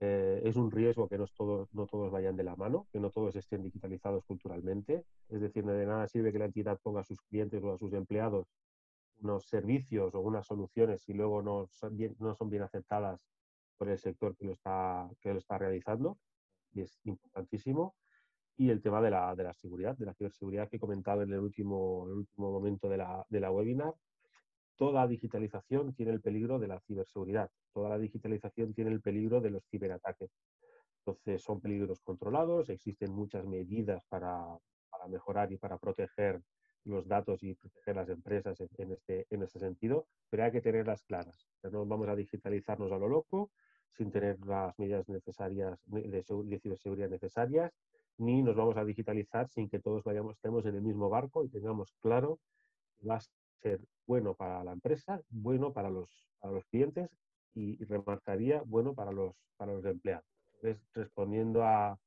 [0.00, 3.10] Eh, es un riesgo que no todos, no todos vayan de la mano, que no
[3.10, 5.04] todos estén digitalizados culturalmente.
[5.28, 7.92] Es decir, de nada sirve que la entidad ponga a sus clientes o a sus
[7.94, 8.46] empleados
[9.20, 13.20] unos servicios o unas soluciones y luego no son bien, aceptadas
[13.78, 16.18] por el sector que lo está, que lo está realizando
[16.72, 17.94] y es importantísimo.
[18.58, 21.32] Y el tema de la, de la seguridad, de la ciberseguridad que he comentado en
[21.32, 23.94] el último, último momento de la, de la webinar.
[24.76, 29.50] Toda digitalización tiene el peligro de la ciberseguridad, toda la digitalización tiene el peligro de
[29.50, 30.30] los ciberataques.
[31.00, 34.46] Entonces, son peligros controlados, existen muchas medidas para,
[35.10, 36.40] mejorar y para proteger
[36.84, 41.02] los datos y proteger las empresas en, este, en este sentido, pero hay que tenerlas
[41.02, 41.46] claras.
[41.70, 43.50] No vamos a digitalizarnos a lo loco,
[43.90, 47.74] sin tener las medidas necesarias de, ciberseguridad necesarias,
[48.16, 51.50] ni nos vamos a digitalizar sin que todos vayamos, estemos en el mismo barco y
[51.50, 52.38] tengamos claro
[52.98, 53.22] que va a
[53.60, 57.10] ser bueno para la empresa, bueno para los, para los clientes
[57.56, 60.26] y, remarcaría bueno para los, para los empleados.
[60.92, 61.98] respondiendo a,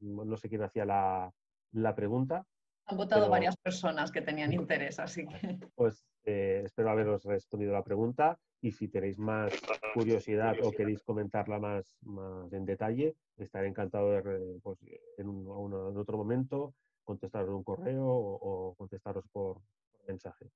[0.00, 1.32] no sé quién hacía la,
[1.72, 2.44] la pregunta.
[2.86, 5.58] Han votado varias personas que tenían interés, así que.
[5.74, 9.52] Pues eh, espero haberos respondido la pregunta y si tenéis más
[9.94, 14.78] curiosidad o queréis comentarla más, más en detalle, estaré encantado de, pues,
[15.18, 19.60] en, en, otro momento contestaros un correo o, contestaros por,
[20.06, 20.50] mensaje.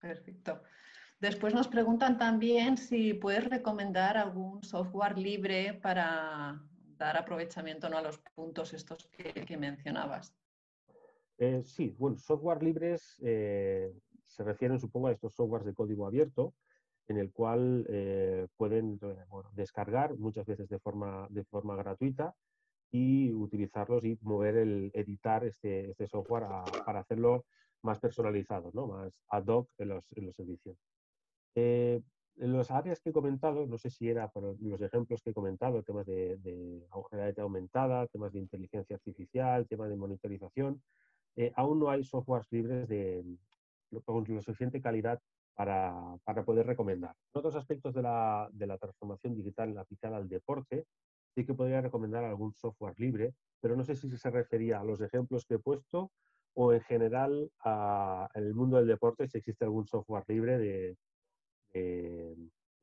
[0.00, 0.62] Perfecto.
[1.18, 6.62] Después nos preguntan también si puedes recomendar algún software libre para
[6.98, 7.96] dar aprovechamiento ¿no?
[7.96, 10.34] a los puntos estos que, mencionabas.
[11.38, 13.92] Eh, sí, bueno, software libres eh,
[14.24, 16.54] se refieren, supongo, a estos softwares de código abierto,
[17.08, 18.98] en el cual eh, pueden
[19.52, 21.28] descargar muchas veces de forma,
[21.76, 22.34] gratuita
[22.90, 26.44] y utilizarlos y mover el editar este, este software
[26.84, 27.46] para hacerlo
[27.82, 28.86] más personalizado, ¿no?
[28.86, 30.76] más ad hoc en los servicios.
[31.56, 32.00] Eh,
[32.38, 35.34] en las áreas que he comentado, no sé si era por los ejemplos que he
[35.34, 36.86] comentado, temas de, de
[37.38, 40.82] aumentada, temas de inteligencia artificial, temas de monitorización,
[41.54, 43.24] aún no hay softwares libres de,
[44.04, 45.20] con la suficiente calidad
[45.54, 47.14] para, para, poder recomendar.
[47.32, 50.86] En otros aspectos de la, de la transformación digital aplicada al deporte,
[51.34, 55.00] sí que podría recomendar algún software libre, pero no sé si se refería a los
[55.00, 56.10] ejemplos que he puesto
[56.54, 60.96] o en general a, en el mundo del deporte si existe algún software libre de,
[61.76, 62.34] que,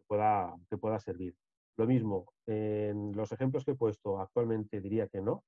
[0.08, 1.36] pueda, que pueda servir.
[1.78, 5.44] Lo mismo, en los ejemplos que he puesto actualmente diría que no,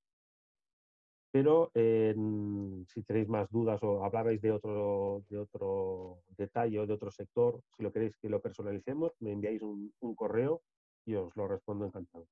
[1.32, 7.12] pero si tenéis más dudas o hablarais de otro, de otro detalle o de otro
[7.12, 10.62] sector, si lo queréis que lo personalicemos, me enviáis un, correo
[11.06, 12.26] y os lo respondo encantado.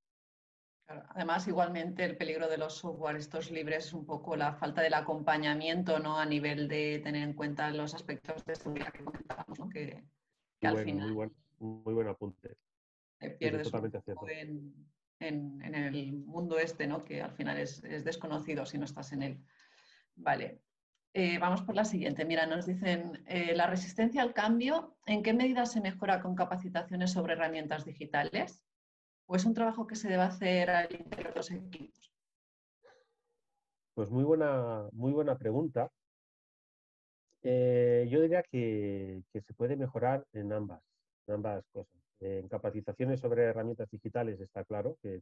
[0.88, 4.94] Además, igualmente el peligro de los software estos libres es un poco la falta del
[4.94, 6.18] acompañamiento ¿no?
[6.18, 9.70] a nivel de tener en cuenta los aspectos de seguridad que comentábamos, ¿no?
[9.70, 10.04] que,
[10.68, 11.08] al final...
[11.08, 12.58] Muy buen, muy buen apunte.
[13.40, 14.02] Pierdes totalmente
[15.20, 17.04] en, en, el mundo este, ¿no?
[17.04, 19.46] que al final es, desconocido si no estás en él.
[20.16, 20.62] Vale,
[21.14, 22.26] eh, vamos por la siguiente.
[22.26, 27.12] Mira, nos dicen, eh, la resistencia al cambio, ¿en qué medida se mejora con capacitaciones
[27.12, 28.64] sobre herramientas digitales?
[29.26, 32.12] ¿O es un trabajo que se debe hacer al interior de los equipos?
[33.94, 35.92] Pues muy buena, muy buena pregunta.
[37.44, 40.82] Eh, yo diría que, que, se puede mejorar en ambas,
[41.28, 45.22] en ambas cosas en capacitaciones sobre herramientas digitales está claro que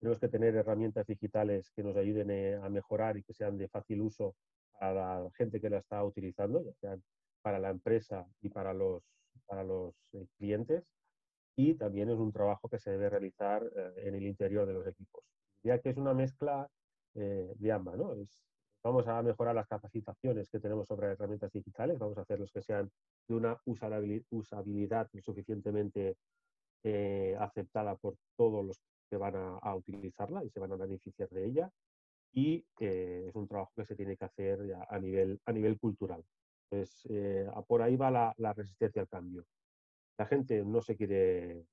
[0.00, 3.68] tenemos que tener herramientas digitales que nos ayuden eh, a mejorar y que sean de
[3.68, 4.34] fácil uso
[4.78, 7.02] para la gente que la está utilizando, ya sean
[7.42, 9.02] para la empresa y para los,
[9.46, 10.84] para los eh, clientes.
[11.56, 14.86] Y también es un trabajo que se debe realizar eh, en el interior de los
[14.86, 15.22] equipos.
[15.62, 16.68] Diría que es una mezcla
[17.12, 18.14] de ambas, ¿no?
[18.82, 22.90] Vamos a mejorar las capacitaciones que tenemos sobre herramientas digitales, vamos a hacerlos que sean
[23.28, 26.16] de una usabilidad suficientemente
[27.38, 31.70] aceptada por todos los que van a, utilizarla y se van a beneficiar de ella.
[32.32, 36.24] Y es un trabajo que se tiene que hacer a, nivel, a nivel cultural.
[36.68, 37.06] Pues
[37.66, 39.44] por ahí va la, resistencia al cambio.
[40.16, 41.66] La gente no se quiere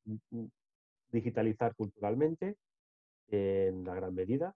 [1.09, 2.57] digitalizar culturalmente
[3.29, 4.55] en la gran medida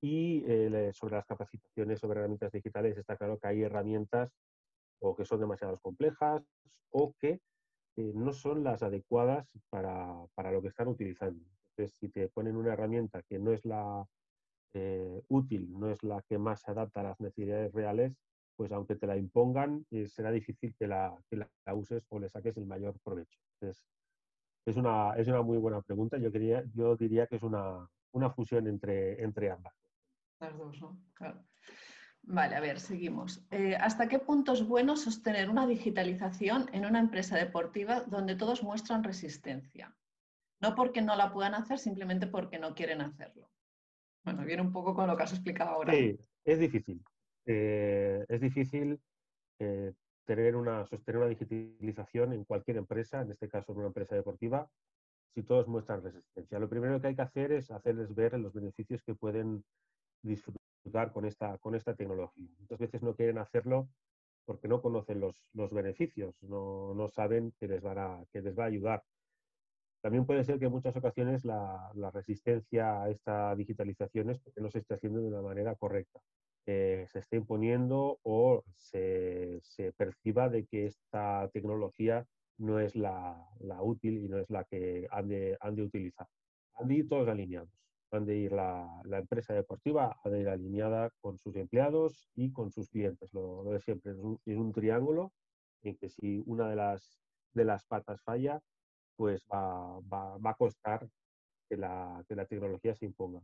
[0.00, 0.44] y
[0.92, 4.30] sobre las capacitaciones sobre herramientas digitales está claro que hay herramientas
[5.00, 6.42] o que son demasiado complejas
[6.90, 7.40] o que
[7.96, 11.44] no son las adecuadas para, para, lo que están utilizando.
[11.70, 14.06] Entonces, si te ponen una herramienta que no es la
[14.72, 18.14] eh, útil, no es la que más se adapta a las necesidades reales,
[18.56, 22.28] pues aunque te la impongan, eh, será difícil que la, que la, uses o le
[22.28, 23.38] saques el mayor provecho.
[23.54, 23.84] Entonces,
[24.66, 26.18] es una, es una muy buena pregunta.
[26.18, 29.79] Yo, quería, yo diría que es una, una fusión entre, entre ambas.
[30.40, 31.00] Las dos, ¿no?
[31.14, 31.44] Claro.
[32.22, 33.44] Vale, a ver, seguimos.
[33.50, 38.62] Eh, ¿Hasta qué punto es bueno sostener una digitalización en una empresa deportiva donde todos
[38.62, 39.94] muestran resistencia?
[40.60, 43.50] No porque no la puedan hacer, simplemente porque no quieren hacerlo.
[44.24, 45.92] Bueno, viene un poco con lo que has explicado ahora.
[45.92, 47.02] Sí, es difícil.
[47.46, 49.00] Eh, es difícil
[49.58, 49.94] eh,
[50.26, 54.70] tener una, sostener una digitalización en cualquier empresa, en este caso en una empresa deportiva,
[55.34, 56.58] si todos muestran resistencia.
[56.58, 59.64] Lo primero que hay que hacer es hacerles ver los beneficios que pueden
[60.22, 62.48] disfrutar con esta, con esta tecnología.
[62.58, 63.88] Muchas veces no quieren hacerlo
[64.44, 68.58] porque no conocen los, los beneficios, no, no, saben que les, van a, que les
[68.58, 69.02] va a ayudar.
[70.02, 74.60] También puede ser que en muchas ocasiones la, la resistencia a esta digitalización es porque
[74.60, 76.20] no se está haciendo de una manera correcta.
[76.64, 82.26] se esté imponiendo o se, se, perciba de que esta tecnología
[82.58, 86.26] no es la, la útil y no es la que han de, han de utilizar.
[86.74, 87.70] Han de ir todos alineados
[88.16, 92.70] han de ir la, empresa deportiva, ha de ir alineada con sus empleados y con
[92.70, 93.32] sus clientes.
[93.32, 94.18] Lo, de siempre es
[94.56, 95.32] un, triángulo
[95.82, 97.20] en que si una de las,
[97.54, 98.60] de las patas falla,
[99.16, 99.98] pues va,
[100.44, 101.08] a costar
[101.68, 103.42] que la, que la tecnología se imponga.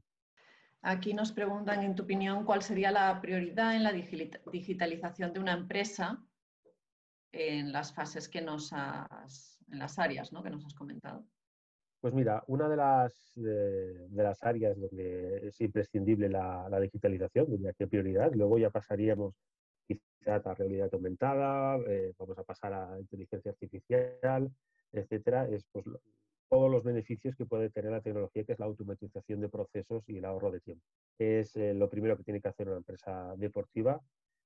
[0.82, 5.52] Aquí nos preguntan, en tu opinión, cuál sería la prioridad en la digitalización de una
[5.52, 6.22] empresa
[7.32, 10.42] en las fases que nos has, en las áreas ¿no?
[10.42, 11.26] que nos has comentado.
[12.06, 17.88] Pues mira, una de las, de, las áreas donde es imprescindible la, digitalización, diría que
[17.88, 19.34] prioridad, luego ya pasaríamos
[19.88, 24.52] quizá a realidad aumentada, eh, vamos a pasar a inteligencia artificial,
[24.92, 25.84] etcétera, es pues,
[26.48, 30.18] todos los beneficios que puede tener la tecnología, que es la automatización de procesos y
[30.18, 30.84] el ahorro de tiempo.
[31.18, 34.00] Es eh, lo primero que tiene que hacer una empresa deportiva,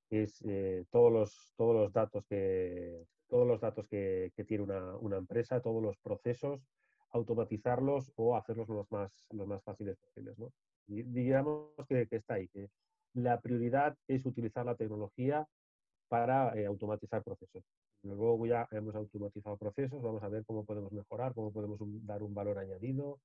[0.08, 5.18] es eh, todos, los, todos los datos que, todos los datos que, tiene una, una,
[5.18, 6.62] empresa, todos los procesos,
[7.10, 10.38] automatizarlos o hacerlos los más, los más fáciles posibles.
[10.38, 10.52] ¿no?
[10.86, 12.70] Digamos que, está ahí, que
[13.14, 15.46] la prioridad es utilizar la tecnología
[16.08, 17.64] para eh, automatizar procesos.
[18.02, 22.34] Luego ya hemos automatizado procesos, vamos a ver cómo podemos mejorar, cómo podemos dar un
[22.34, 23.20] valor añadido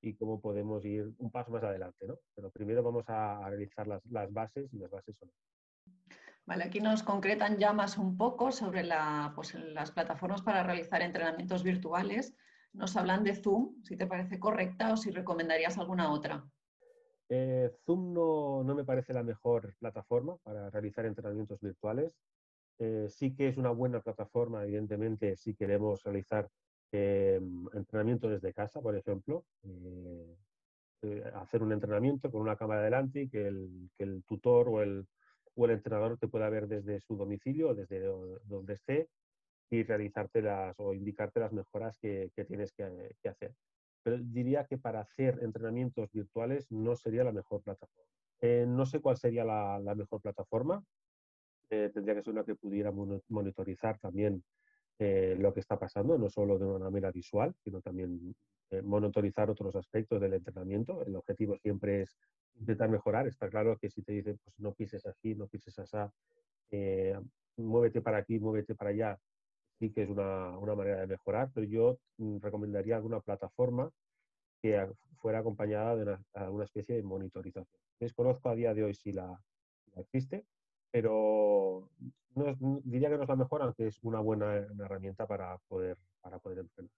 [0.00, 2.06] y cómo podemos ir un paso más adelante.
[2.06, 2.18] ¿no?
[2.34, 5.30] Pero primero vamos a, realizar las, las, bases y las bases son.
[6.46, 11.02] Vale, aquí nos concretan ya más un poco sobre la, pues, las plataformas para realizar
[11.02, 12.34] entrenamientos virtuales
[12.72, 16.44] nos hablan de Zoom, si te parece correcta o si recomendarías alguna otra.
[17.28, 22.12] Eh, Zoom no, me parece la mejor plataforma para realizar entrenamientos virtuales.
[22.78, 26.48] Eh, sí que es una buena plataforma, evidentemente, si queremos realizar
[26.92, 27.40] eh,
[27.72, 29.44] entrenamiento desde casa, por ejemplo.
[31.34, 35.06] hacer un entrenamiento con una cámara delante y que el, tutor o el,
[35.54, 38.00] o el entrenador te pueda ver desde su domicilio, desde
[38.44, 39.08] donde esté,
[39.70, 43.54] y realizarte las o indicarte las mejoras que, tienes que, hacer.
[44.02, 48.10] Pero diría que para hacer entrenamientos virtuales no sería la mejor plataforma.
[48.40, 50.82] Eh, no sé cuál sería la, mejor plataforma.
[51.70, 52.90] Eh, tendría que ser una que pudiera
[53.28, 54.42] monitorizar también
[54.98, 58.34] eh, lo que está pasando, no solo de una manera visual, sino también
[58.82, 61.04] monitorizar otros aspectos del entrenamiento.
[61.04, 62.16] El objetivo siempre es
[62.58, 63.28] intentar mejorar.
[63.28, 65.96] Está claro que si te dicen, pues no pises así, no pises así,
[67.56, 69.18] muévete para aquí, muévete para allá,
[69.80, 73.90] sí que es una, manera de mejorar, pero yo mm, recomendaría alguna plataforma
[74.62, 76.18] que fuera acompañada de
[76.50, 77.80] una, especie de monitorización.
[77.98, 79.42] Desconozco a día de hoy si la,
[79.96, 80.44] existe,
[80.90, 81.88] pero
[82.84, 86.58] diría que no es la mejor, aunque es una buena herramienta para poder, para poder
[86.58, 86.92] entrenar.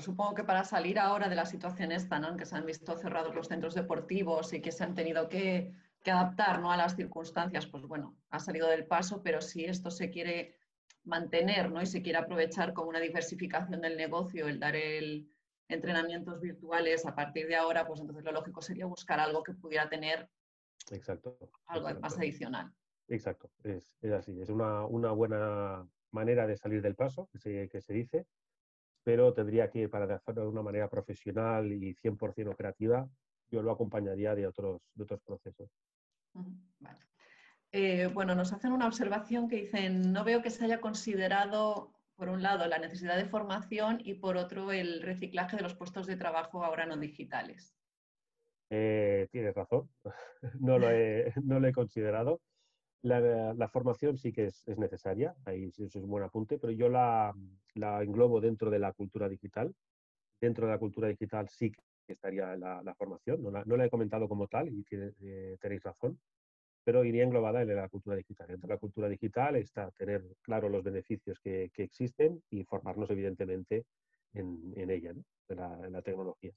[0.00, 2.30] Supongo que para salir ahora de la situación esta, ¿no?
[2.30, 5.72] en que se han visto cerrados los centros deportivos y que se han tenido que,
[6.02, 6.70] que adaptar ¿no?
[6.70, 10.57] a las circunstancias, pues bueno, ha salido del paso, pero si esto se quiere
[11.04, 11.80] mantener ¿no?
[11.80, 15.30] y se quiere aprovechar como una diversificación del negocio, el dar el,
[15.68, 19.88] entrenamientos virtuales a partir de ahora, pues entonces lo lógico sería buscar algo que pudiera
[19.88, 20.28] tener
[20.90, 22.72] exacto, algo más adicional.
[23.08, 27.92] Exacto, es, así, es una, buena manera de salir del paso, que se, que se
[27.92, 28.26] dice,
[29.02, 33.08] pero tendría que, para hacerlo de una manera profesional y 100% operativa,
[33.50, 35.70] yo lo acompañaría de otros, de otros procesos.
[37.72, 42.30] Eh, bueno, nos hacen una observación que dicen, no veo que se haya considerado, por
[42.30, 46.16] un lado, la necesidad de formación y por otro, el reciclaje de los puestos de
[46.16, 47.74] trabajo ahora no digitales.
[48.70, 49.88] Eh, tienes razón,
[50.60, 52.40] no, lo he, considerado.
[53.02, 57.34] La, formación sí que es, necesaria, ahí eso es un buen apunte, pero yo la,
[57.74, 59.74] englobo dentro de la cultura digital.
[60.40, 64.46] Dentro de la cultura digital sí que estaría la, formación, no la, he comentado como
[64.46, 66.18] tal y eh, tenéis razón,
[66.88, 68.46] pero iría englobada en la cultura digital.
[68.46, 73.84] Dentro de la cultura digital está tener claro los beneficios que, existen y formarnos evidentemente
[74.32, 76.50] en, ella, en, la, tecnología.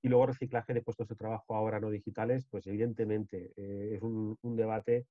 [0.00, 4.38] Y luego reciclaje de puestos de trabajo ahora no digitales, pues evidentemente eh, es un,
[4.40, 5.04] un debate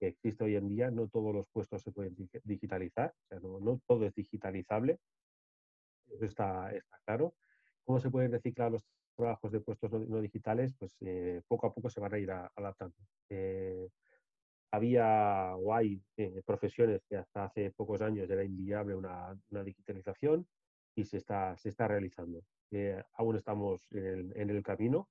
[0.00, 3.80] que existe hoy en día, no todos los puestos se pueden digitalizar, o sea, no,
[3.86, 4.98] todo es digitalizable,
[6.08, 7.36] eso está, está, claro.
[7.84, 8.82] ¿Cómo se pueden reciclar los
[9.16, 10.74] trabajos de puestos no, digitales?
[10.78, 12.96] Pues eh, poco a poco se van a ir adaptando.
[13.30, 13.88] Eh,
[14.70, 20.46] había o hay eh, profesiones que hasta hace pocos años era inviable una, una digitalización
[20.94, 22.42] y se está, se está realizando.
[23.14, 25.08] aún estamos en en el camino,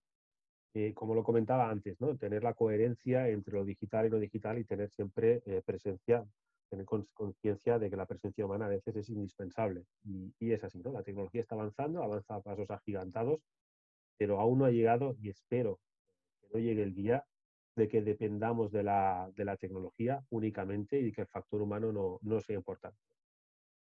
[0.76, 2.18] eh, como lo comentaba antes, ¿no?
[2.18, 6.28] tener la coherencia entre lo digital y lo digital y tener siempre eh, presencia,
[6.70, 9.86] tener conciencia de que la presencia humana a veces es indispensable.
[10.04, 10.92] Y, es así, ¿no?
[10.92, 13.40] La tecnología está avanzando, avanza a pasos agigantados,
[14.18, 15.80] pero aún no ha llegado y espero
[16.40, 17.26] que no llegue el día
[17.76, 22.20] de que dependamos de la, de la tecnología únicamente y que el factor humano no,
[22.22, 23.00] no sea importante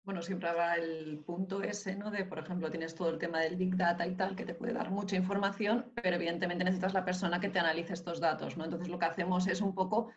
[0.10, 2.10] bueno, siempre habrá el punto ese, ¿no?
[2.10, 4.74] De, por ejemplo, tienes todo el tema del Big Data y tal, que te puede
[4.74, 8.64] dar mucha información, pero evidentemente necesitas la persona que te analice estos datos, ¿no?
[8.64, 10.10] Entonces lo que hacemos es un poco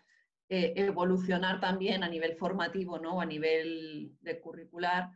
[0.48, 3.20] eh, evolucionar también a nivel formativo, ¿no?
[3.20, 5.10] A nivel de curricular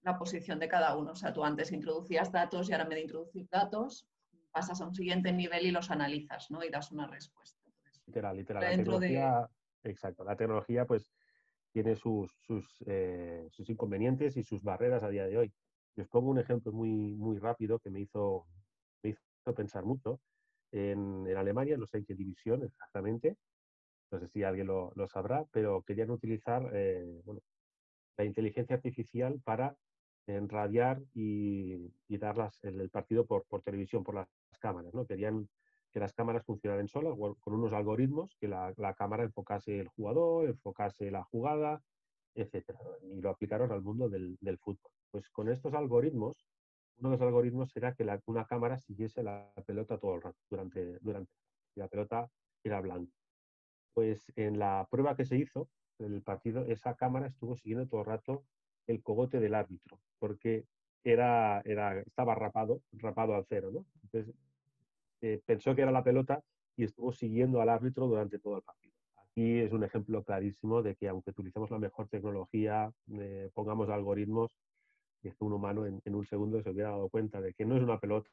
[0.00, 1.12] la posición de cada uno.
[1.12, 4.06] O sea, tú antes introducías datos y ahora vez de introducir datos,
[4.56, 6.64] pasas a un siguiente nivel y los analizas, ¿no?
[6.64, 7.60] Y das una respuesta.
[8.06, 8.62] literal, literal.
[8.62, 9.48] La tecnología,
[9.82, 10.24] exacto.
[10.24, 11.12] La tecnología, pues
[11.74, 12.32] tiene sus,
[12.86, 15.52] eh, sus, inconvenientes y sus barreras a día de hoy.
[15.94, 18.46] Les pongo un ejemplo muy, muy rápido que me hizo,
[19.02, 20.20] me hizo pensar mucho.
[20.72, 23.36] En, en, Alemania, no sé en qué división exactamente,
[24.10, 27.42] no sé si alguien lo, lo sabrá, pero querían utilizar eh, bueno,
[28.16, 29.76] la inteligencia artificial para
[30.26, 34.28] enradiar y, y dar el, partido por, por televisión, por las
[34.58, 34.94] cámaras.
[34.94, 35.06] ¿no?
[35.06, 35.48] Querían
[35.92, 41.10] que las cámaras funcionaran solas con unos algoritmos, que la, cámara enfocase el jugador, enfocase
[41.10, 41.82] la jugada,
[42.34, 42.76] etc.
[43.02, 44.90] Y lo aplicaron al mundo del, fútbol.
[45.10, 46.36] Pues con estos algoritmos,
[46.98, 50.98] uno de los algoritmos era que una cámara siguiese la pelota todo el rato, durante,
[51.00, 51.32] durante
[51.76, 52.28] la pelota
[52.62, 53.12] era blanca.
[53.94, 58.06] Pues en la prueba que se hizo, el partido, esa cámara estuvo siguiendo todo el
[58.06, 58.44] rato
[58.86, 60.66] el cogote del árbitro, porque
[61.04, 63.86] era, era, estaba rapado, rapado al cero, ¿no?
[64.02, 64.34] Entonces,
[65.26, 66.40] eh, pensó que era la pelota
[66.76, 68.94] y estuvo siguiendo al árbitro durante todo el partido.
[69.16, 74.50] Aquí es un ejemplo clarísimo de que aunque utilicemos la mejor tecnología, eh, pongamos algoritmos,
[75.22, 77.98] que un humano en, un segundo se hubiera dado cuenta de que no es una
[77.98, 78.30] pelota,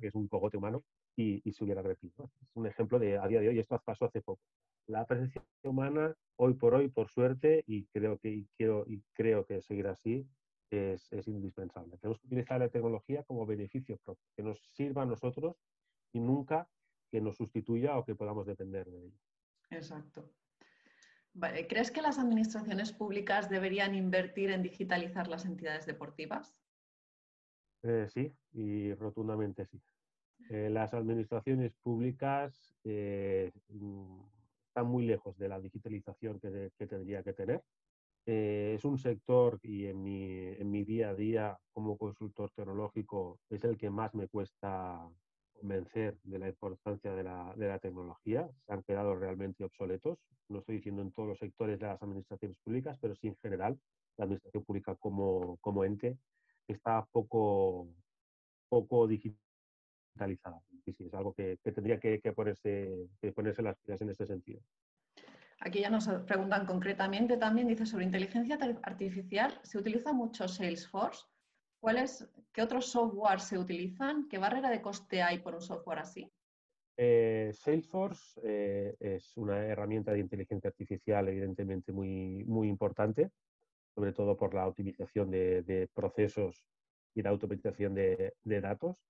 [0.00, 0.82] que es un cogote humano,
[1.16, 2.30] y, se hubiera repetido.
[2.40, 4.40] Es un ejemplo de a día de hoy, esto pasó hace poco.
[4.86, 9.44] La presencia humana, hoy por hoy, por suerte, y creo que, y quiero, y creo
[9.44, 10.26] que seguirá así,
[10.70, 11.98] es, es, indispensable.
[11.98, 15.56] Tenemos que utilizar la tecnología como beneficio propio, que nos sirva a nosotros
[16.12, 16.68] y nunca
[17.10, 19.18] que nos sustituya o que podamos depender de ella.
[19.70, 20.32] Exacto.
[21.68, 26.56] ¿Crees que las administraciones públicas deberían invertir en digitalizar las entidades deportivas?
[27.82, 29.80] Eh, sí, y rotundamente sí.
[30.50, 33.52] Eh, las administraciones públicas eh,
[34.68, 37.62] están muy lejos de la digitalización que, que tendría que tener.
[38.26, 43.40] Eh, es un sector y en mi, en mi día a día como consultor tecnológico
[43.48, 45.08] es el que más me cuesta
[45.60, 48.48] convencer de la importancia de la, de la, tecnología.
[48.66, 50.18] Se han quedado realmente obsoletos.
[50.48, 53.78] No estoy diciendo en todos los sectores de las administraciones públicas, pero sí en general.
[54.16, 56.18] La administración pública como, como ente
[56.66, 57.88] está poco,
[58.68, 60.60] poco digitalizada.
[60.86, 64.60] Y sí, es algo que, que tendría que, ponerse, ponerse las pilas en ese sentido.
[65.60, 71.26] Aquí ya nos preguntan concretamente también, dice sobre inteligencia artificial, se utiliza mucho Salesforce.
[72.52, 74.28] ¿Qué otros software se utilizan?
[74.28, 76.30] ¿Qué barrera de coste hay por un software así?
[76.96, 83.30] Eh, Salesforce eh, es una herramienta de inteligencia artificial evidentemente muy, muy importante,
[83.94, 86.62] sobre todo por la optimización de, procesos
[87.14, 89.02] y la automatización de, datos.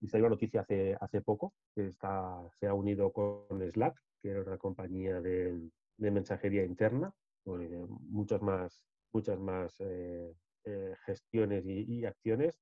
[0.00, 4.30] Y salió una noticia hace, hace poco que está, se ha unido con Slack, que
[4.30, 7.12] era una compañía de, mensajería interna,
[7.42, 10.32] con muchas más, muchas más eh,
[10.64, 12.60] eh, gestiones y, acciones.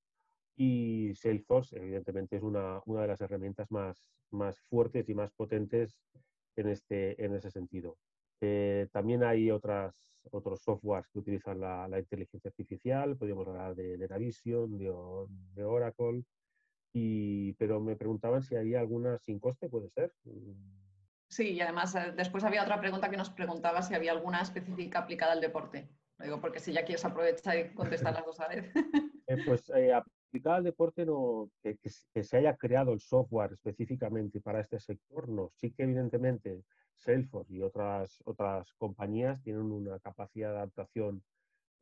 [0.56, 5.98] Y Salesforce, evidentemente, es una, una de las herramientas más, más fuertes y más potentes
[6.56, 7.96] en, este, en ese sentido.
[8.40, 9.94] Eh, también hay otras,
[10.32, 16.24] otros softwares que utilizan la, inteligencia artificial, podríamos hablar de, de Navision, de, Oracle,
[16.92, 20.12] y, pero me preguntaban si había alguna sin coste, ¿puede ser?
[21.28, 24.98] Sí, y además eh, después había otra pregunta que nos preguntaba si había alguna específica
[24.98, 25.88] aplicada al deporte.
[26.22, 28.72] Digo porque si ya quieres aprovechar y contestar las dos a vez.
[29.28, 31.78] Eh, pues aplicada al deporte, no, que,
[32.22, 35.52] se haya creado el software específicamente para este sector, no.
[35.54, 36.64] Sí que evidentemente
[36.96, 41.22] Salesforce y otras, otras compañías tienen una capacidad de adaptación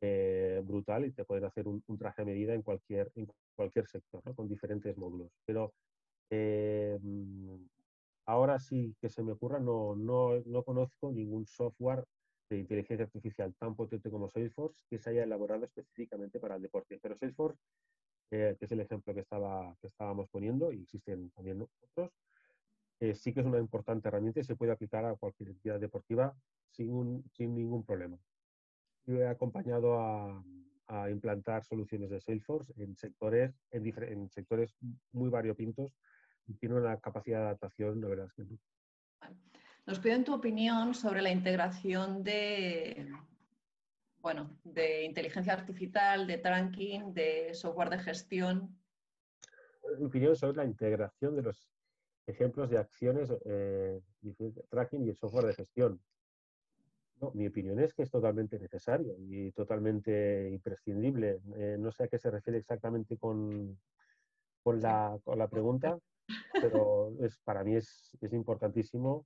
[0.01, 4.21] eh, brutal y te pueden hacer un, traje a medida en cualquier, en cualquier sector,
[4.35, 5.31] con diferentes módulos.
[5.45, 5.73] Pero
[6.29, 6.99] eh,
[8.25, 12.05] ahora sí que se me ocurra, no, no, no conozco ningún software
[12.55, 16.99] de inteligencia artificial tan potente como Salesforce que se haya elaborado específicamente para el deporte.
[17.01, 17.59] Pero Salesforce
[18.31, 22.11] que es el ejemplo que, estaba, que estábamos poniendo, y existen también otros,
[23.01, 26.33] eh, sí que es una importante herramienta y se puede aplicar a cualquier entidad deportiva
[26.69, 28.17] sin, sin ningún problema.
[29.05, 30.41] Yo he acompañado a,
[30.87, 34.77] a, implantar soluciones de Salesforce en sectores, en, en sectores
[35.11, 35.93] muy variopintos
[36.47, 38.57] y tiene una capacidad de adaptación, la verdad es que no.
[39.85, 43.11] Nos piden tu opinión sobre la integración de,
[44.19, 48.77] bueno, de inteligencia artificial, de tracking, de software de gestión.
[49.97, 51.67] Mi opinión sobre la integración de los
[52.27, 53.99] ejemplos de acciones, eh,
[54.69, 55.99] tracking y el software de gestión.
[57.33, 61.41] mi opinión es que es totalmente necesario y totalmente imprescindible.
[61.55, 63.79] Eh, no sé a qué se refiere exactamente con,
[64.63, 65.97] con, la, con la pregunta,
[66.53, 69.25] pero es, para mí es, es importantísimo.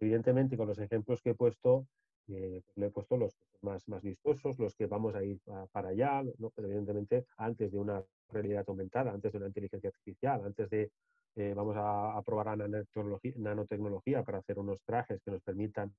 [0.00, 1.86] Evidentemente, con los ejemplos que he puesto,
[2.28, 5.40] eh, le he puesto los más, más vistosos, los que vamos a ir
[5.72, 6.50] para allá, ¿no?
[6.50, 10.90] pero evidentemente antes de una realidad aumentada, antes de una inteligencia artificial, antes de
[11.36, 15.94] eh, vamos a, probar nanotecnología, nanotecnología, para hacer unos trajes que nos permitan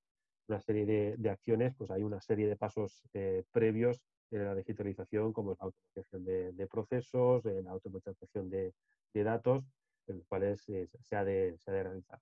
[0.48, 4.56] una serie de, de acciones, pues hay una serie de pasos eh, previos en la
[4.56, 8.74] digitalización, como la automatización de, de procesos, la automatización de,
[9.14, 9.64] de, datos,
[10.08, 12.20] en los cuales se, ha de, se ha de realizar.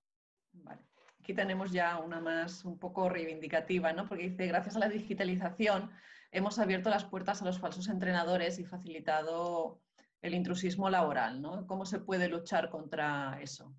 [0.52, 0.95] Vale.
[1.26, 4.06] Aquí tenemos ya una más un poco reivindicativa, ¿no?
[4.06, 5.90] porque dice, gracias a la digitalización
[6.30, 9.80] hemos abierto las puertas a los falsos entrenadores y facilitado
[10.22, 11.42] el intrusismo laboral.
[11.42, 11.66] ¿no?
[11.66, 13.74] ¿Cómo se puede luchar contra eso?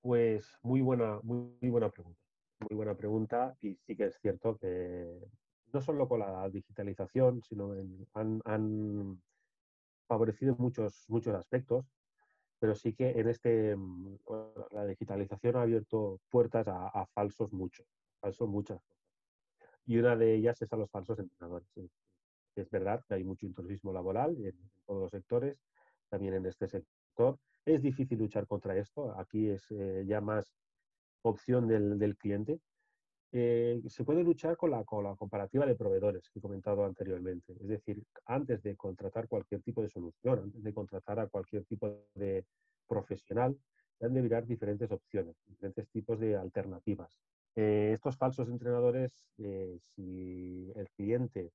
[0.00, 2.18] Pues muy buena, muy, buena pregunta.
[2.60, 5.20] Muy buena pregunta y sí que es cierto que
[5.74, 7.74] no solo con la digitalización, sino
[8.14, 9.22] han, han
[10.08, 11.84] favorecido muchos, muchos aspectos
[12.58, 14.18] pero sí que en este, mm,
[14.72, 17.86] la digitalización ha abierto puertas a, falsos muchos,
[18.20, 18.80] falsos muchas.
[19.84, 21.68] Y una de ellas es a los falsos entrenadores.
[22.56, 25.58] Es verdad que hay mucho intrusismo laboral en, todos los sectores,
[26.08, 27.38] también en este sector.
[27.64, 29.18] Es difícil luchar contra esto.
[29.18, 30.52] Aquí es eh, ya más
[31.22, 32.60] opción del, del cliente.
[33.38, 37.52] Eh, se puede luchar con la, con la comparativa de proveedores que he comentado anteriormente.
[37.52, 42.06] Es decir, antes de contratar cualquier tipo de solución, antes de contratar a cualquier tipo
[42.14, 42.46] de
[42.88, 43.54] profesional,
[44.00, 47.20] han de mirar diferentes opciones, diferentes tipos de alternativas.
[47.56, 51.52] Eh, estos falsos entrenadores, eh, si el cliente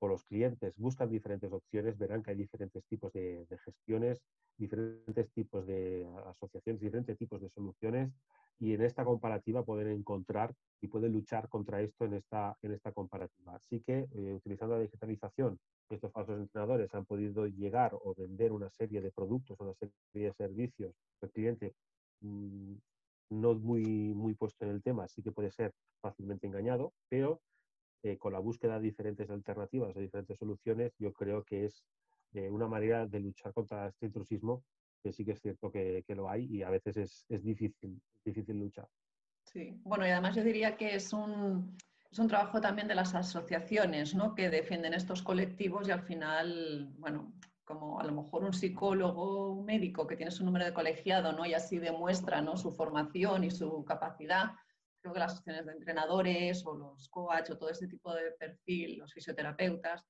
[0.00, 4.24] o los clientes buscan diferentes opciones, verán que hay diferentes tipos de, de gestiones,
[4.58, 8.10] diferentes tipos de asociaciones, diferentes tipos de soluciones
[8.62, 12.92] y en esta comparativa pueden encontrar y pueden luchar contra esto en esta, en esta
[12.92, 13.56] comparativa.
[13.56, 15.58] Así que eh, utilizando la digitalización,
[15.90, 20.32] estos falsos entrenadores han podido llegar o vender una serie de productos, una serie de
[20.32, 21.74] servicios el cliente
[22.20, 22.74] mm,
[23.30, 27.40] no muy, muy puesto en el tema, sí que puede ser fácilmente engañado, pero
[28.04, 31.84] eh, con la búsqueda de diferentes alternativas, de diferentes soluciones, yo creo que es
[32.34, 34.62] eh, una manera de luchar contra este intrusismo
[35.02, 38.58] que sí que es cierto que, lo hay y a veces es, es, difícil, difícil
[38.58, 38.88] luchar.
[39.44, 41.76] Sí, bueno, y además yo diría que es un,
[42.10, 44.34] es un trabajo también de las asociaciones ¿no?
[44.34, 47.32] que defienden estos colectivos y al final, bueno,
[47.64, 51.46] como a lo mejor un psicólogo, un médico que tiene su número de colegiado ¿no?
[51.46, 52.56] y así demuestra ¿no?
[52.56, 54.52] su formación y su capacidad,
[55.00, 58.98] creo que las asociaciones de entrenadores o los coach o todo ese tipo de perfil,
[58.98, 60.04] los fisioterapeutas,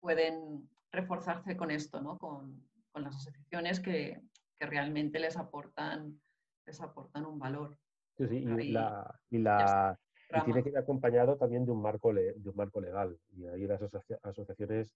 [0.00, 2.18] pueden reforzarse con esto, ¿no?
[2.18, 4.20] con, con las asociaciones que,
[4.64, 6.20] que realmente les aportan,
[6.66, 7.76] les aportan un valor.
[8.16, 9.98] Sí, sí, y, la, y, la,
[10.44, 13.18] tiene que ir acompañado también de un marco, de un marco legal.
[13.36, 13.82] Y ahí las
[14.22, 14.94] asociaciones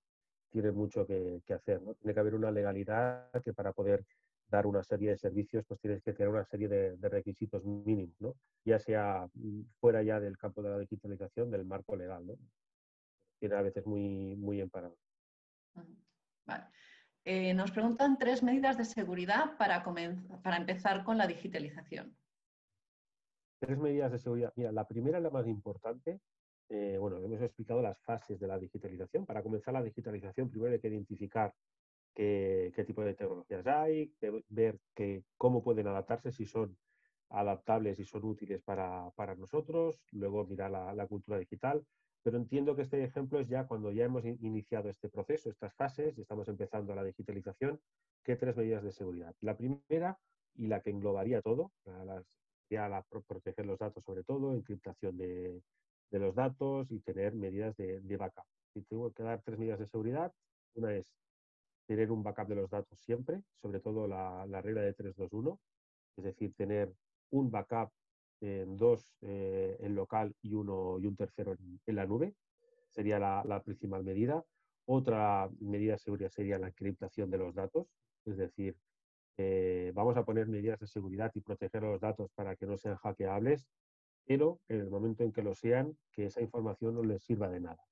[0.51, 1.83] tienen mucho que, hacer.
[1.83, 1.95] ¿no?
[1.95, 4.05] Tiene que haber una legalidad que para poder
[4.49, 8.35] dar una serie de servicios, pues tienes que tener una serie de, requisitos mínimos, ¿no?
[8.65, 12.27] ya sea mm, fuera ya del campo de la digitalización, del marco legal.
[12.27, 12.35] ¿no?
[13.39, 14.97] Tiene a veces muy, muy emparado.
[16.47, 16.65] Vale.
[17.31, 19.85] Eh, nos preguntan tres medidas de seguridad para,
[20.43, 22.17] para empezar con la digitalización.
[23.61, 24.51] Tres medidas de seguridad.
[24.57, 26.23] Mira, la primera, la más importante,
[26.71, 29.27] eh, bueno, hemos explicado las fases de la digitalización.
[29.27, 31.53] Para comenzar la digitalización, primero hay que identificar
[32.15, 34.11] qué, tipo de tecnologías hay,
[34.49, 36.79] ver que, cómo pueden adaptarse, si son
[37.29, 41.85] adaptables y son útiles para, nosotros, luego mirar la, cultura digital,
[42.23, 46.19] pero entiendo que este ejemplo es ya cuando ya hemos iniciado este proceso, estas fases,
[46.19, 47.81] y estamos empezando la digitalización,
[48.25, 49.35] ¿qué tres medidas de seguridad?
[49.41, 50.19] La primera,
[50.55, 51.73] y la que englobaría todo,
[52.69, 55.63] ya la, proteger los datos sobre todo, encriptación de,
[56.11, 58.45] los datos y tener medidas de, backup.
[58.75, 60.33] Y tengo que dar tres medidas de seguridad.
[60.75, 61.15] Una es
[61.87, 65.59] tener un backup de los datos siempre, sobre todo la, regla de 321,
[66.17, 66.93] es decir, tener
[67.31, 67.91] un backup
[68.41, 72.35] en dos eh, en local y uno y un tercero en, la nube.
[72.91, 74.45] Sería la, principal medida.
[74.87, 77.87] Otra medida de seguridad sería la encriptación de los datos,
[78.25, 78.77] es decir,
[79.37, 82.97] eh, vamos a poner medidas de seguridad y proteger los datos para que no sean
[82.97, 83.69] hackeables,
[84.25, 87.61] pero en el momento en que lo sean, que esa información no les sirva de
[87.61, 87.83] nada.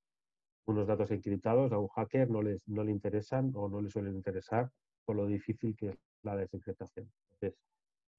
[0.65, 4.17] Unos datos encriptados a un hacker no, les, no le interesan o no le suelen
[4.17, 4.71] interesar
[5.05, 7.11] por lo difícil que es la desencriptación.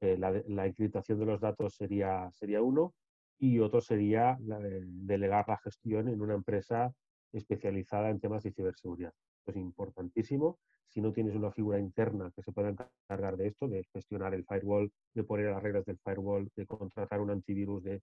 [0.01, 2.93] Eh, la, encriptación de los datos sería, sería uno
[3.39, 6.93] y otro sería delegar la gestión en una empresa
[7.31, 9.13] especializada en temas de ciberseguridad.
[9.39, 10.59] Esto es importantísimo.
[10.87, 14.45] Si no tienes una figura interna que se pueda encargar de esto, de gestionar el
[14.45, 18.01] firewall, de poner las reglas del firewall, de contratar un antivirus, de,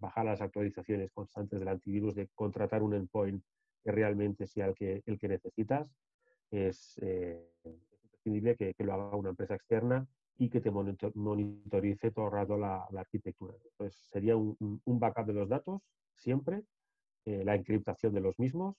[0.00, 3.44] bajar las actualizaciones constantes del antivirus, de contratar un endpoint
[3.84, 5.94] que realmente sea el que, el que necesitas,
[6.50, 7.52] es, eh,
[8.24, 10.06] imprescindible que, lo haga una empresa externa
[10.36, 13.54] y que te monitorice todo el rato la, arquitectura.
[13.70, 15.82] Entonces, sería un, backup de los datos
[16.16, 16.62] siempre,
[17.24, 18.76] eh, la encriptación de los mismos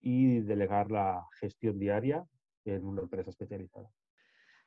[0.00, 2.24] y delegar la gestión diaria
[2.64, 3.90] en una empresa especializada.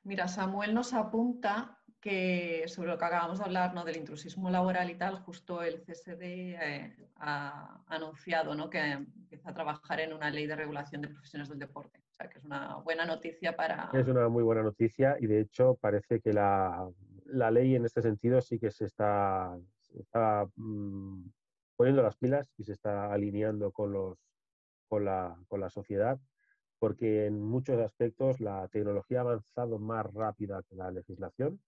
[0.03, 3.83] Mira, Samuel nos apunta que sobre lo que acabamos de hablar, ¿no?
[3.83, 8.69] del intrusismo laboral y tal, justo el CSD eh, ha anunciado ¿no?
[8.69, 12.39] que empieza a trabajar en una ley de regulación de profesiones del deporte sea, que
[12.39, 13.89] es una buena noticia para...
[13.93, 16.89] Es una muy buena noticia y de hecho parece que la,
[17.51, 19.55] ley en este sentido sí que se está,
[20.55, 21.29] mm,
[21.75, 24.17] poniendo las pilas y se está alineando con, los,
[24.87, 26.19] con, la, con la sociedad
[26.79, 31.59] porque en muchos aspectos la tecnología ha avanzado más rápida que la legislación.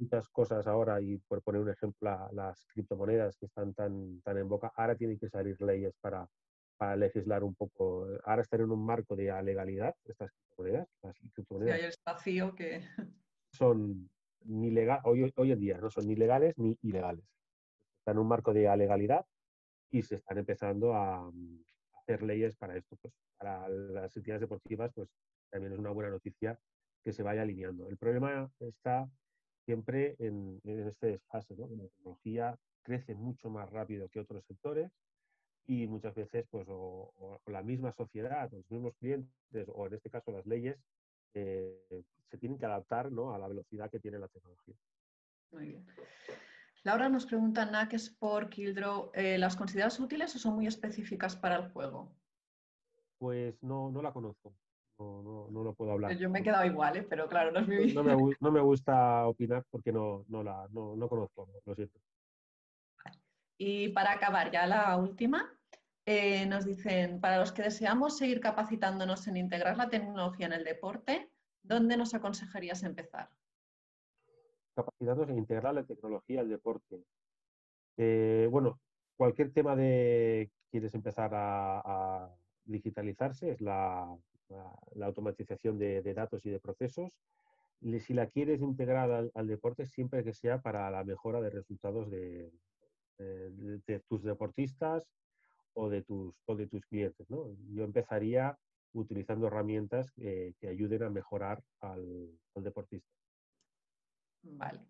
[0.00, 4.48] Muchas cosas ahora, y por poner un ejemplo, las criptomonedas que están tan, tan en
[4.48, 6.26] boca, ahora tienen que salir leyes para,
[6.78, 8.06] para legislar un poco.
[8.24, 10.88] Ahora están en un marco de legalidad estas criptomonedas.
[11.02, 12.80] Las criptomonedas hay espacio que...
[13.52, 14.08] Son
[14.44, 17.24] ni legal, hoy, hoy en día no son ni legales ni ilegales.
[17.98, 19.26] Están en un marco de legalidad
[19.90, 21.30] y se están empezando a,
[21.98, 22.96] hacer leyes para esto.
[23.02, 25.08] Pues para las entidades deportivas, pues
[25.50, 26.58] también es una buena noticia
[27.04, 27.88] que se vaya alineando.
[27.88, 29.08] El problema está
[29.70, 31.68] siempre en, en este fase, ¿no?
[31.68, 34.90] La tecnología crece mucho más rápido que otros sectores
[35.68, 40.32] y muchas veces pues o, la misma sociedad, los mismos clientes o en este caso
[40.32, 40.76] las leyes
[41.34, 43.32] eh, se tienen que adaptar ¿no?
[43.32, 44.74] a la velocidad que tiene la tecnología.
[45.52, 45.86] Muy bien.
[46.82, 51.58] Laura nos pregunta, NAC Sport, Kildrow, eh, ¿las consideras útiles o son muy específicas para
[51.58, 52.12] el juego?
[53.18, 54.52] Pues no, no la conozco,
[55.00, 56.16] no, no, lo puedo hablar.
[56.16, 57.06] Yo me he quedado igual, ¿eh?
[57.08, 60.68] pero claro, no es mi no, me, no me gusta opinar porque no, no, la,
[60.70, 61.98] no, no conozco, lo siento.
[63.56, 65.52] Y para acabar ya la última,
[66.06, 70.64] eh, nos dicen, para los que deseamos seguir capacitándonos en integrar la tecnología en el
[70.64, 71.30] deporte,
[71.62, 73.28] ¿dónde nos aconsejarías empezar?
[74.74, 77.04] Capacitándonos en integrar la tecnología al deporte.
[77.96, 78.80] Eh, bueno,
[79.16, 82.30] cualquier tema de quieres empezar a,
[82.64, 84.16] digitalizarse es la,
[85.00, 87.12] automatización de, datos y de procesos.
[88.00, 92.52] Si la quieres integrar al deporte, siempre que sea para la mejora de resultados de,
[93.18, 93.50] eh,
[93.86, 95.06] de, tus deportistas
[95.74, 97.28] o de tus, o de tus clientes.
[97.30, 97.46] ¿no?
[97.72, 98.58] Yo empezaría
[98.92, 103.08] utilizando herramientas que ayuden a mejorar al, deportista.
[104.42, 104.80] Vale.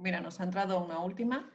[0.00, 1.50] mira, nos ha entrado una última.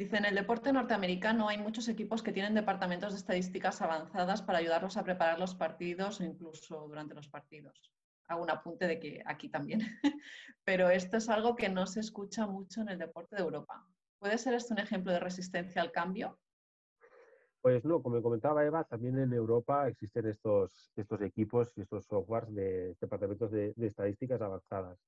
[0.00, 4.56] Dice, en el deporte norteamericano hay muchos equipos que tienen departamentos de estadísticas avanzadas para
[4.56, 7.92] ayudarlos a preparar los partidos o incluso durante los partidos.
[8.26, 9.80] Hago un apunte de que aquí también.
[10.64, 13.86] Pero esto es algo que no se escucha mucho en el deporte de Europa.
[14.18, 16.38] ¿Puede ser esto un ejemplo de resistencia al cambio?
[17.60, 22.54] Pues no, como comentaba Eva, también en Europa existen estos, estos equipos y estos softwares
[22.54, 24.98] de departamentos de, estadísticas avanzadas.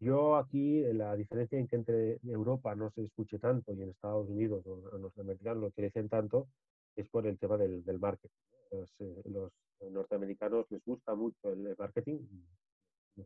[0.00, 4.28] Yo aquí, la diferencia en que entre Europa no se escuche tanto y en Estados
[4.28, 6.48] Unidos o los americanos lo dicen tanto
[6.94, 8.34] es por el tema del, marketing.
[8.70, 9.52] Eh, los,
[9.90, 12.18] norteamericanos les gusta mucho el marketing,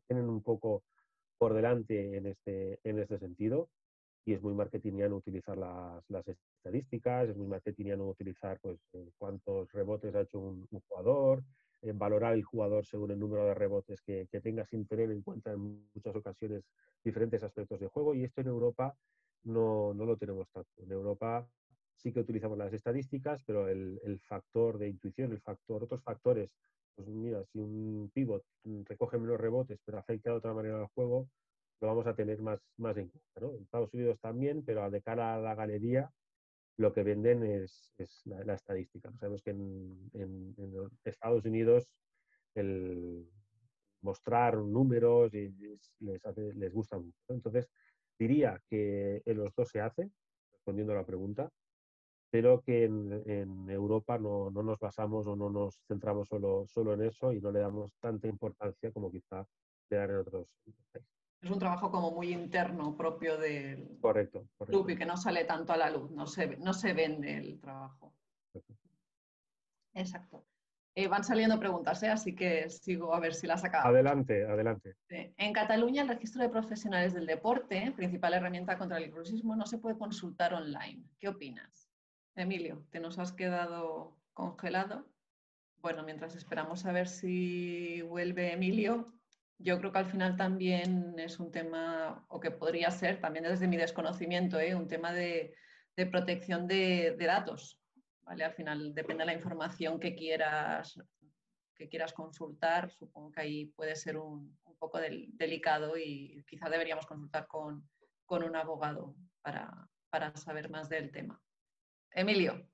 [0.06, 0.82] tienen un poco
[1.38, 3.68] por delante en este, en este sentido
[4.24, 10.14] y es muy marketingiano utilizar las, estadísticas, es muy marketingiano utilizar pues, eh, cuántos rebotes
[10.14, 11.42] ha hecho un, jugador, eh,
[11.95, 15.89] valorar el jugador según el número de rebotes que, tenga sin tener en cuenta en
[15.95, 16.64] muchas ocasiones
[17.03, 18.95] diferentes aspectos de juego y esto en Europa
[19.45, 20.70] no, no lo tenemos tanto.
[20.78, 21.47] En Europa
[21.97, 26.55] sí que utilizamos las estadísticas, pero el, el, factor de intuición, el factor, otros factores,
[26.95, 28.45] pues mira, si un pivot
[28.85, 31.28] recoge menos rebotes pero afecta de otra manera al juego,
[31.80, 33.57] lo vamos a tener más, más en cuenta.
[33.57, 36.11] En Estados Unidos también, pero de cara a la galería,
[36.76, 39.12] lo que venden es, es la, estadística.
[39.18, 40.54] Sabemos que en, en,
[41.04, 41.94] Estados Unidos
[42.54, 43.28] el
[44.02, 45.48] mostrar números y
[46.00, 46.22] les,
[46.56, 47.16] les gusta mucho.
[47.28, 47.68] Entonces,
[48.18, 50.10] diría que en los dos se hace,
[50.52, 51.50] respondiendo a la pregunta,
[52.30, 56.94] pero que en, en Europa no, no, nos basamos o no nos centramos solo, solo
[56.94, 59.46] en eso y no le damos tanta importancia como quizá
[59.90, 64.90] le dan en otros países es un trabajo como muy interno propio del correcto, club
[64.90, 68.14] y que no sale tanto a la luz, no se, no se vende el trabajo.
[69.93, 70.47] Exacto.
[70.95, 72.11] Eh, van saliendo preguntas, ¿eh?
[72.11, 73.88] así que sigo a ver si las acabo.
[73.88, 74.95] Adelante, adelante.
[75.09, 79.78] En Cataluña, el registro de profesionales del deporte, principal herramienta contra el inclusismo, no se
[79.78, 81.03] puede consultar online.
[81.18, 81.88] ¿Qué opinas?
[82.36, 85.07] Emilio, ¿te nos has quedado congelado?
[85.80, 89.07] Bueno, mientras esperamos a ver si vuelve Emilio,
[89.62, 93.68] yo creo que al final también es un tema, o que podría ser, también desde
[93.68, 94.74] mi desconocimiento, ¿eh?
[94.74, 95.54] un tema de,
[96.10, 97.78] protección de, datos.
[98.22, 98.44] ¿vale?
[98.44, 100.98] Al final depende de la información que quieras,
[101.76, 102.90] que quieras consultar.
[102.90, 107.88] Supongo que ahí puede ser un, poco delicado y quizá deberíamos consultar con,
[108.28, 109.88] un abogado para,
[110.34, 111.40] saber más del tema.
[112.10, 112.66] Emilio.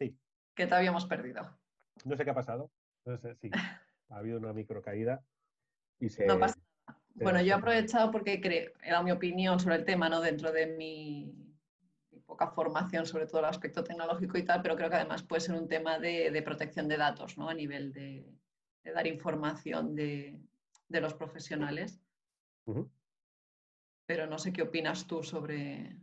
[0.00, 0.18] Sí.
[0.56, 1.58] ¿Qué te habíamos perdido?
[2.04, 2.72] No sé qué ha pasado.
[3.04, 3.50] No sé, sí.
[4.10, 5.22] Ha habido una microcaída
[6.26, 7.00] no pasa nada.
[7.14, 10.20] Bueno, yo he aprovechado porque creo, era mi opinión sobre el tema, ¿no?
[10.20, 11.48] Dentro de mi,
[12.28, 15.54] poca formación sobre todo el aspecto tecnológico y tal, pero creo que además puede ser
[15.54, 17.48] un tema de, protección de datos, ¿no?
[17.48, 18.30] A nivel de,
[18.84, 20.38] dar información de,
[20.88, 22.00] los profesionales.
[24.06, 25.96] Pero no sé qué opinas tú sobre...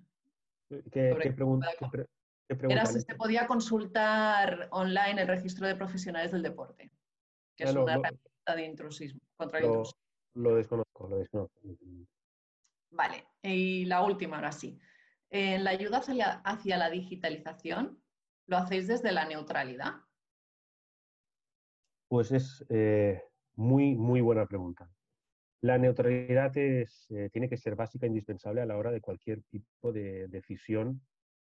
[0.92, 1.68] ¿Qué, pregunta?
[2.50, 6.92] Era si se podía consultar online el registro de profesionales del deporte,
[7.56, 9.22] que es una herramienta de intrusismo.
[9.38, 9.84] Contra lo,
[10.36, 11.60] lo desconozco, lo desconozco.
[12.92, 14.80] Vale, y la última ahora sí.
[15.30, 16.02] En la ayuda
[16.44, 18.02] hacia, la digitalización,
[18.48, 19.94] ¿lo hacéis desde la neutralidad?
[22.08, 23.22] Pues es eh,
[23.56, 24.90] muy, muy buena pregunta.
[25.62, 29.42] La neutralidad es, eh, tiene que ser básica e indispensable a la hora de cualquier
[29.44, 31.02] tipo de decisión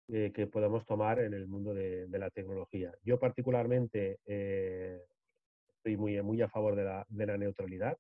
[0.09, 2.93] eh, que podamos tomar en el mundo de, de la tecnología.
[3.03, 4.19] Yo particularmente
[5.79, 7.97] estoy muy, muy a favor de la, de la neutralidad.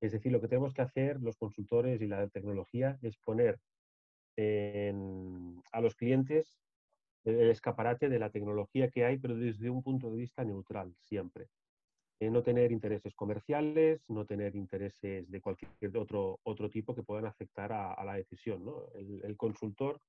[0.00, 3.58] Es decir, lo que tenemos que hacer los consultores y la tecnología es poner
[4.38, 6.58] a los clientes
[7.24, 11.48] el escaparate de la tecnología que hay, pero desde un punto de vista neutral, siempre.
[12.20, 17.26] Eh, no tener intereses comerciales, no tener intereses de cualquier otro, otro tipo que puedan
[17.26, 18.64] afectar a, la decisión.
[18.64, 18.86] ¿no?
[18.94, 20.00] El, consultor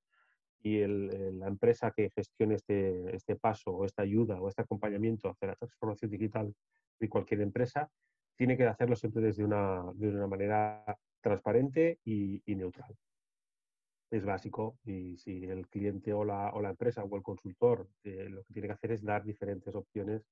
[0.67, 5.29] y el, la empresa que gestione este, este paso o esta ayuda o este acompañamiento
[5.29, 6.53] hacia la transformación digital
[6.99, 7.89] de cualquier empresa,
[8.35, 10.83] tiene que hacerlo siempre desde una, de una manera
[11.21, 12.95] transparente y, neutral.
[14.11, 18.29] Es básico y si el cliente o la, o la empresa o el consultor eh,
[18.29, 20.23] lo que tiene que hacer es dar diferentes opciones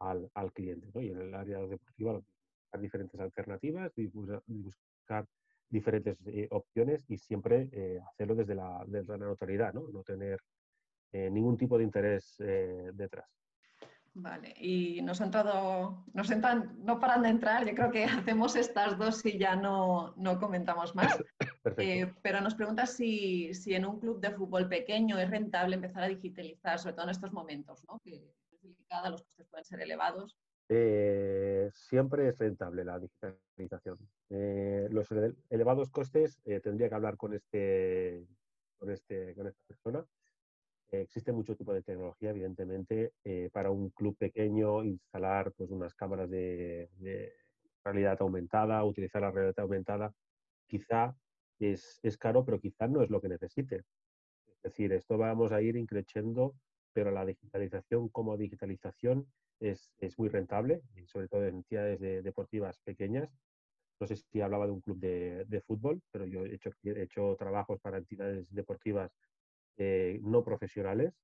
[0.00, 0.88] al, al cliente.
[1.02, 5.26] Y en el área deportiva, buscar diferentes alternativas y buscar
[5.70, 10.40] diferentes eh, opciones y siempre eh, hacerlo desde la, desde la neutralidad, no, no tener
[11.10, 12.36] ningún tipo de interés
[12.92, 13.38] detrás.
[14.20, 18.04] Vale, y nos ha entrado, nos entran, no paran de entrar, yo creo que
[18.34, 21.18] hacemos estas dos y ya no, no comentamos más.
[21.76, 26.02] Eh, pero nos pregunta si, si, en un club de fútbol pequeño es rentable empezar
[26.02, 28.00] a digitalizar, sobre todo en estos momentos, ¿no?
[28.02, 28.14] que
[28.50, 30.34] es delicada, los costes pueden ser elevados.
[30.68, 33.98] Eh, siempre es rentable la digitalización.
[34.30, 35.08] Eh, los
[35.48, 38.26] elevados costes tendría que hablar con este,
[38.78, 40.06] con este, con esta persona
[40.90, 46.30] existe mucho tipo de tecnología, evidentemente, eh, para un club pequeño instalar pues, unas cámaras
[46.30, 46.88] de,
[47.84, 50.12] realidad aumentada, utilizar la realidad aumentada,
[50.66, 51.16] quizá
[51.58, 53.84] es, es, caro, pero quizá no es lo que necesite.
[54.46, 56.54] Es decir, esto vamos a ir increciendo
[56.92, 59.30] pero la digitalización como digitalización
[59.60, 63.28] es, muy rentable, y sobre todo en entidades deportivas pequeñas.
[64.00, 67.36] No sé si hablaba de un club de, fútbol, pero yo he hecho, he hecho
[67.36, 69.10] trabajos para entidades deportivas
[69.76, 71.14] eh, no profesionales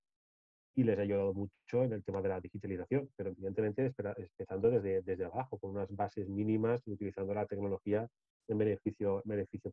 [0.74, 5.02] y les ha ayudado mucho en el tema de la digitalización, pero evidentemente empezando desde,
[5.02, 8.08] desde abajo, con unas bases mínimas y utilizando la tecnología
[8.48, 9.72] en beneficio, beneficio.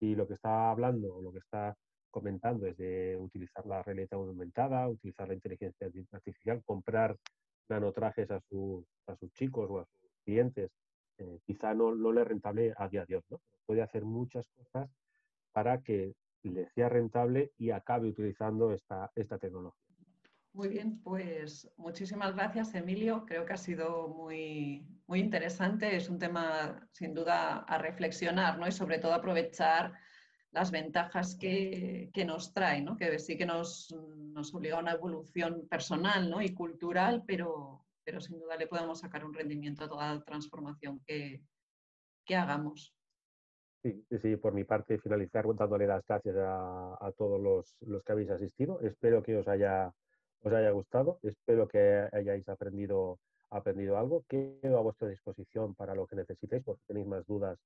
[0.00, 1.76] Y lo que está hablando, lo que está
[2.10, 7.16] comentando es de utilizar la realidad aumentada, utilizar la inteligencia artificial, comprar
[7.68, 10.70] nanotrajes a, sus a sus chicos o a sus clientes,
[11.18, 13.22] eh, quizá no, no le rentable a día de hoy.
[13.30, 13.40] ¿no?
[13.66, 14.90] Puede hacer muchas cosas
[15.52, 19.80] para que le sea rentable y acabe utilizando esta, esta tecnología.
[20.52, 23.24] Muy bien, pues muchísimas gracias, Emilio.
[23.24, 25.94] Creo que ha sido muy, muy interesante.
[25.94, 28.66] Es un tema sin duda a reflexionar ¿no?
[28.66, 29.92] y sobre todo aprovechar
[30.52, 32.96] las ventajas que, que nos trae, ¿no?
[32.96, 33.94] que sí que nos,
[34.32, 36.42] nos, obliga a una evolución personal ¿no?
[36.42, 41.00] y cultural, pero, pero sin duda le podemos sacar un rendimiento a toda la transformación
[41.06, 41.42] que,
[42.24, 42.94] que hagamos.
[43.82, 48.12] Sí, sí, por mi parte, finalizar dándole las gracias a, a todos los, los, que
[48.12, 48.78] habéis asistido.
[48.80, 49.90] Espero que os haya,
[50.42, 54.24] os haya gustado, espero que hayáis aprendido, aprendido algo.
[54.28, 57.58] Quedo a vuestra disposición para lo que necesitéis, porque tenéis más dudas,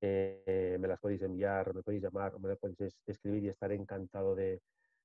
[0.00, 4.34] eh, me las podéis enviar, me podéis llamar, me las podéis escribir y estaré encantado
[4.34, 4.60] de,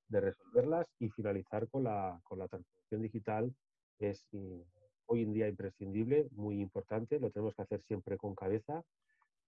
[0.08, 0.88] de resolverlas.
[1.00, 3.56] Y finalizar con la, con la transformación digital
[4.00, 4.62] es mm,
[5.08, 8.84] hoy en día imprescindible, muy importante, lo tenemos que hacer siempre con cabeza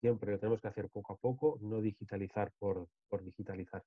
[0.04, 3.82] siempre lo tenemos que hacer poco a poco, no digitalizar por, por digitalizar.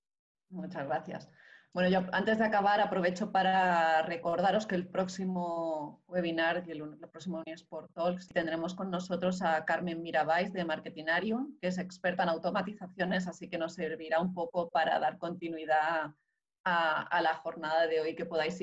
[0.49, 1.31] Muchas gracias.
[1.77, 7.43] Bueno, yo antes de acabar aprovecho para recordaros que el próximo webinar y el, próximo
[7.47, 13.29] Unisport Talks tendremos con nosotros a Carmen Mirabais de Marketinarium, que es experta en automatizaciones,
[13.29, 16.15] así que nos servirá un poco para dar continuidad
[16.65, 18.59] a, la jornada de hoy, que podáis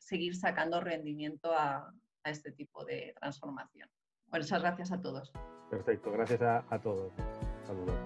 [0.00, 3.88] seguir sacando rendimiento a, a este tipo de transformación.
[4.30, 5.32] Muchas gracias a todos.
[5.70, 7.10] Perfecto, gracias a, a todos.
[7.66, 7.96] Saludos.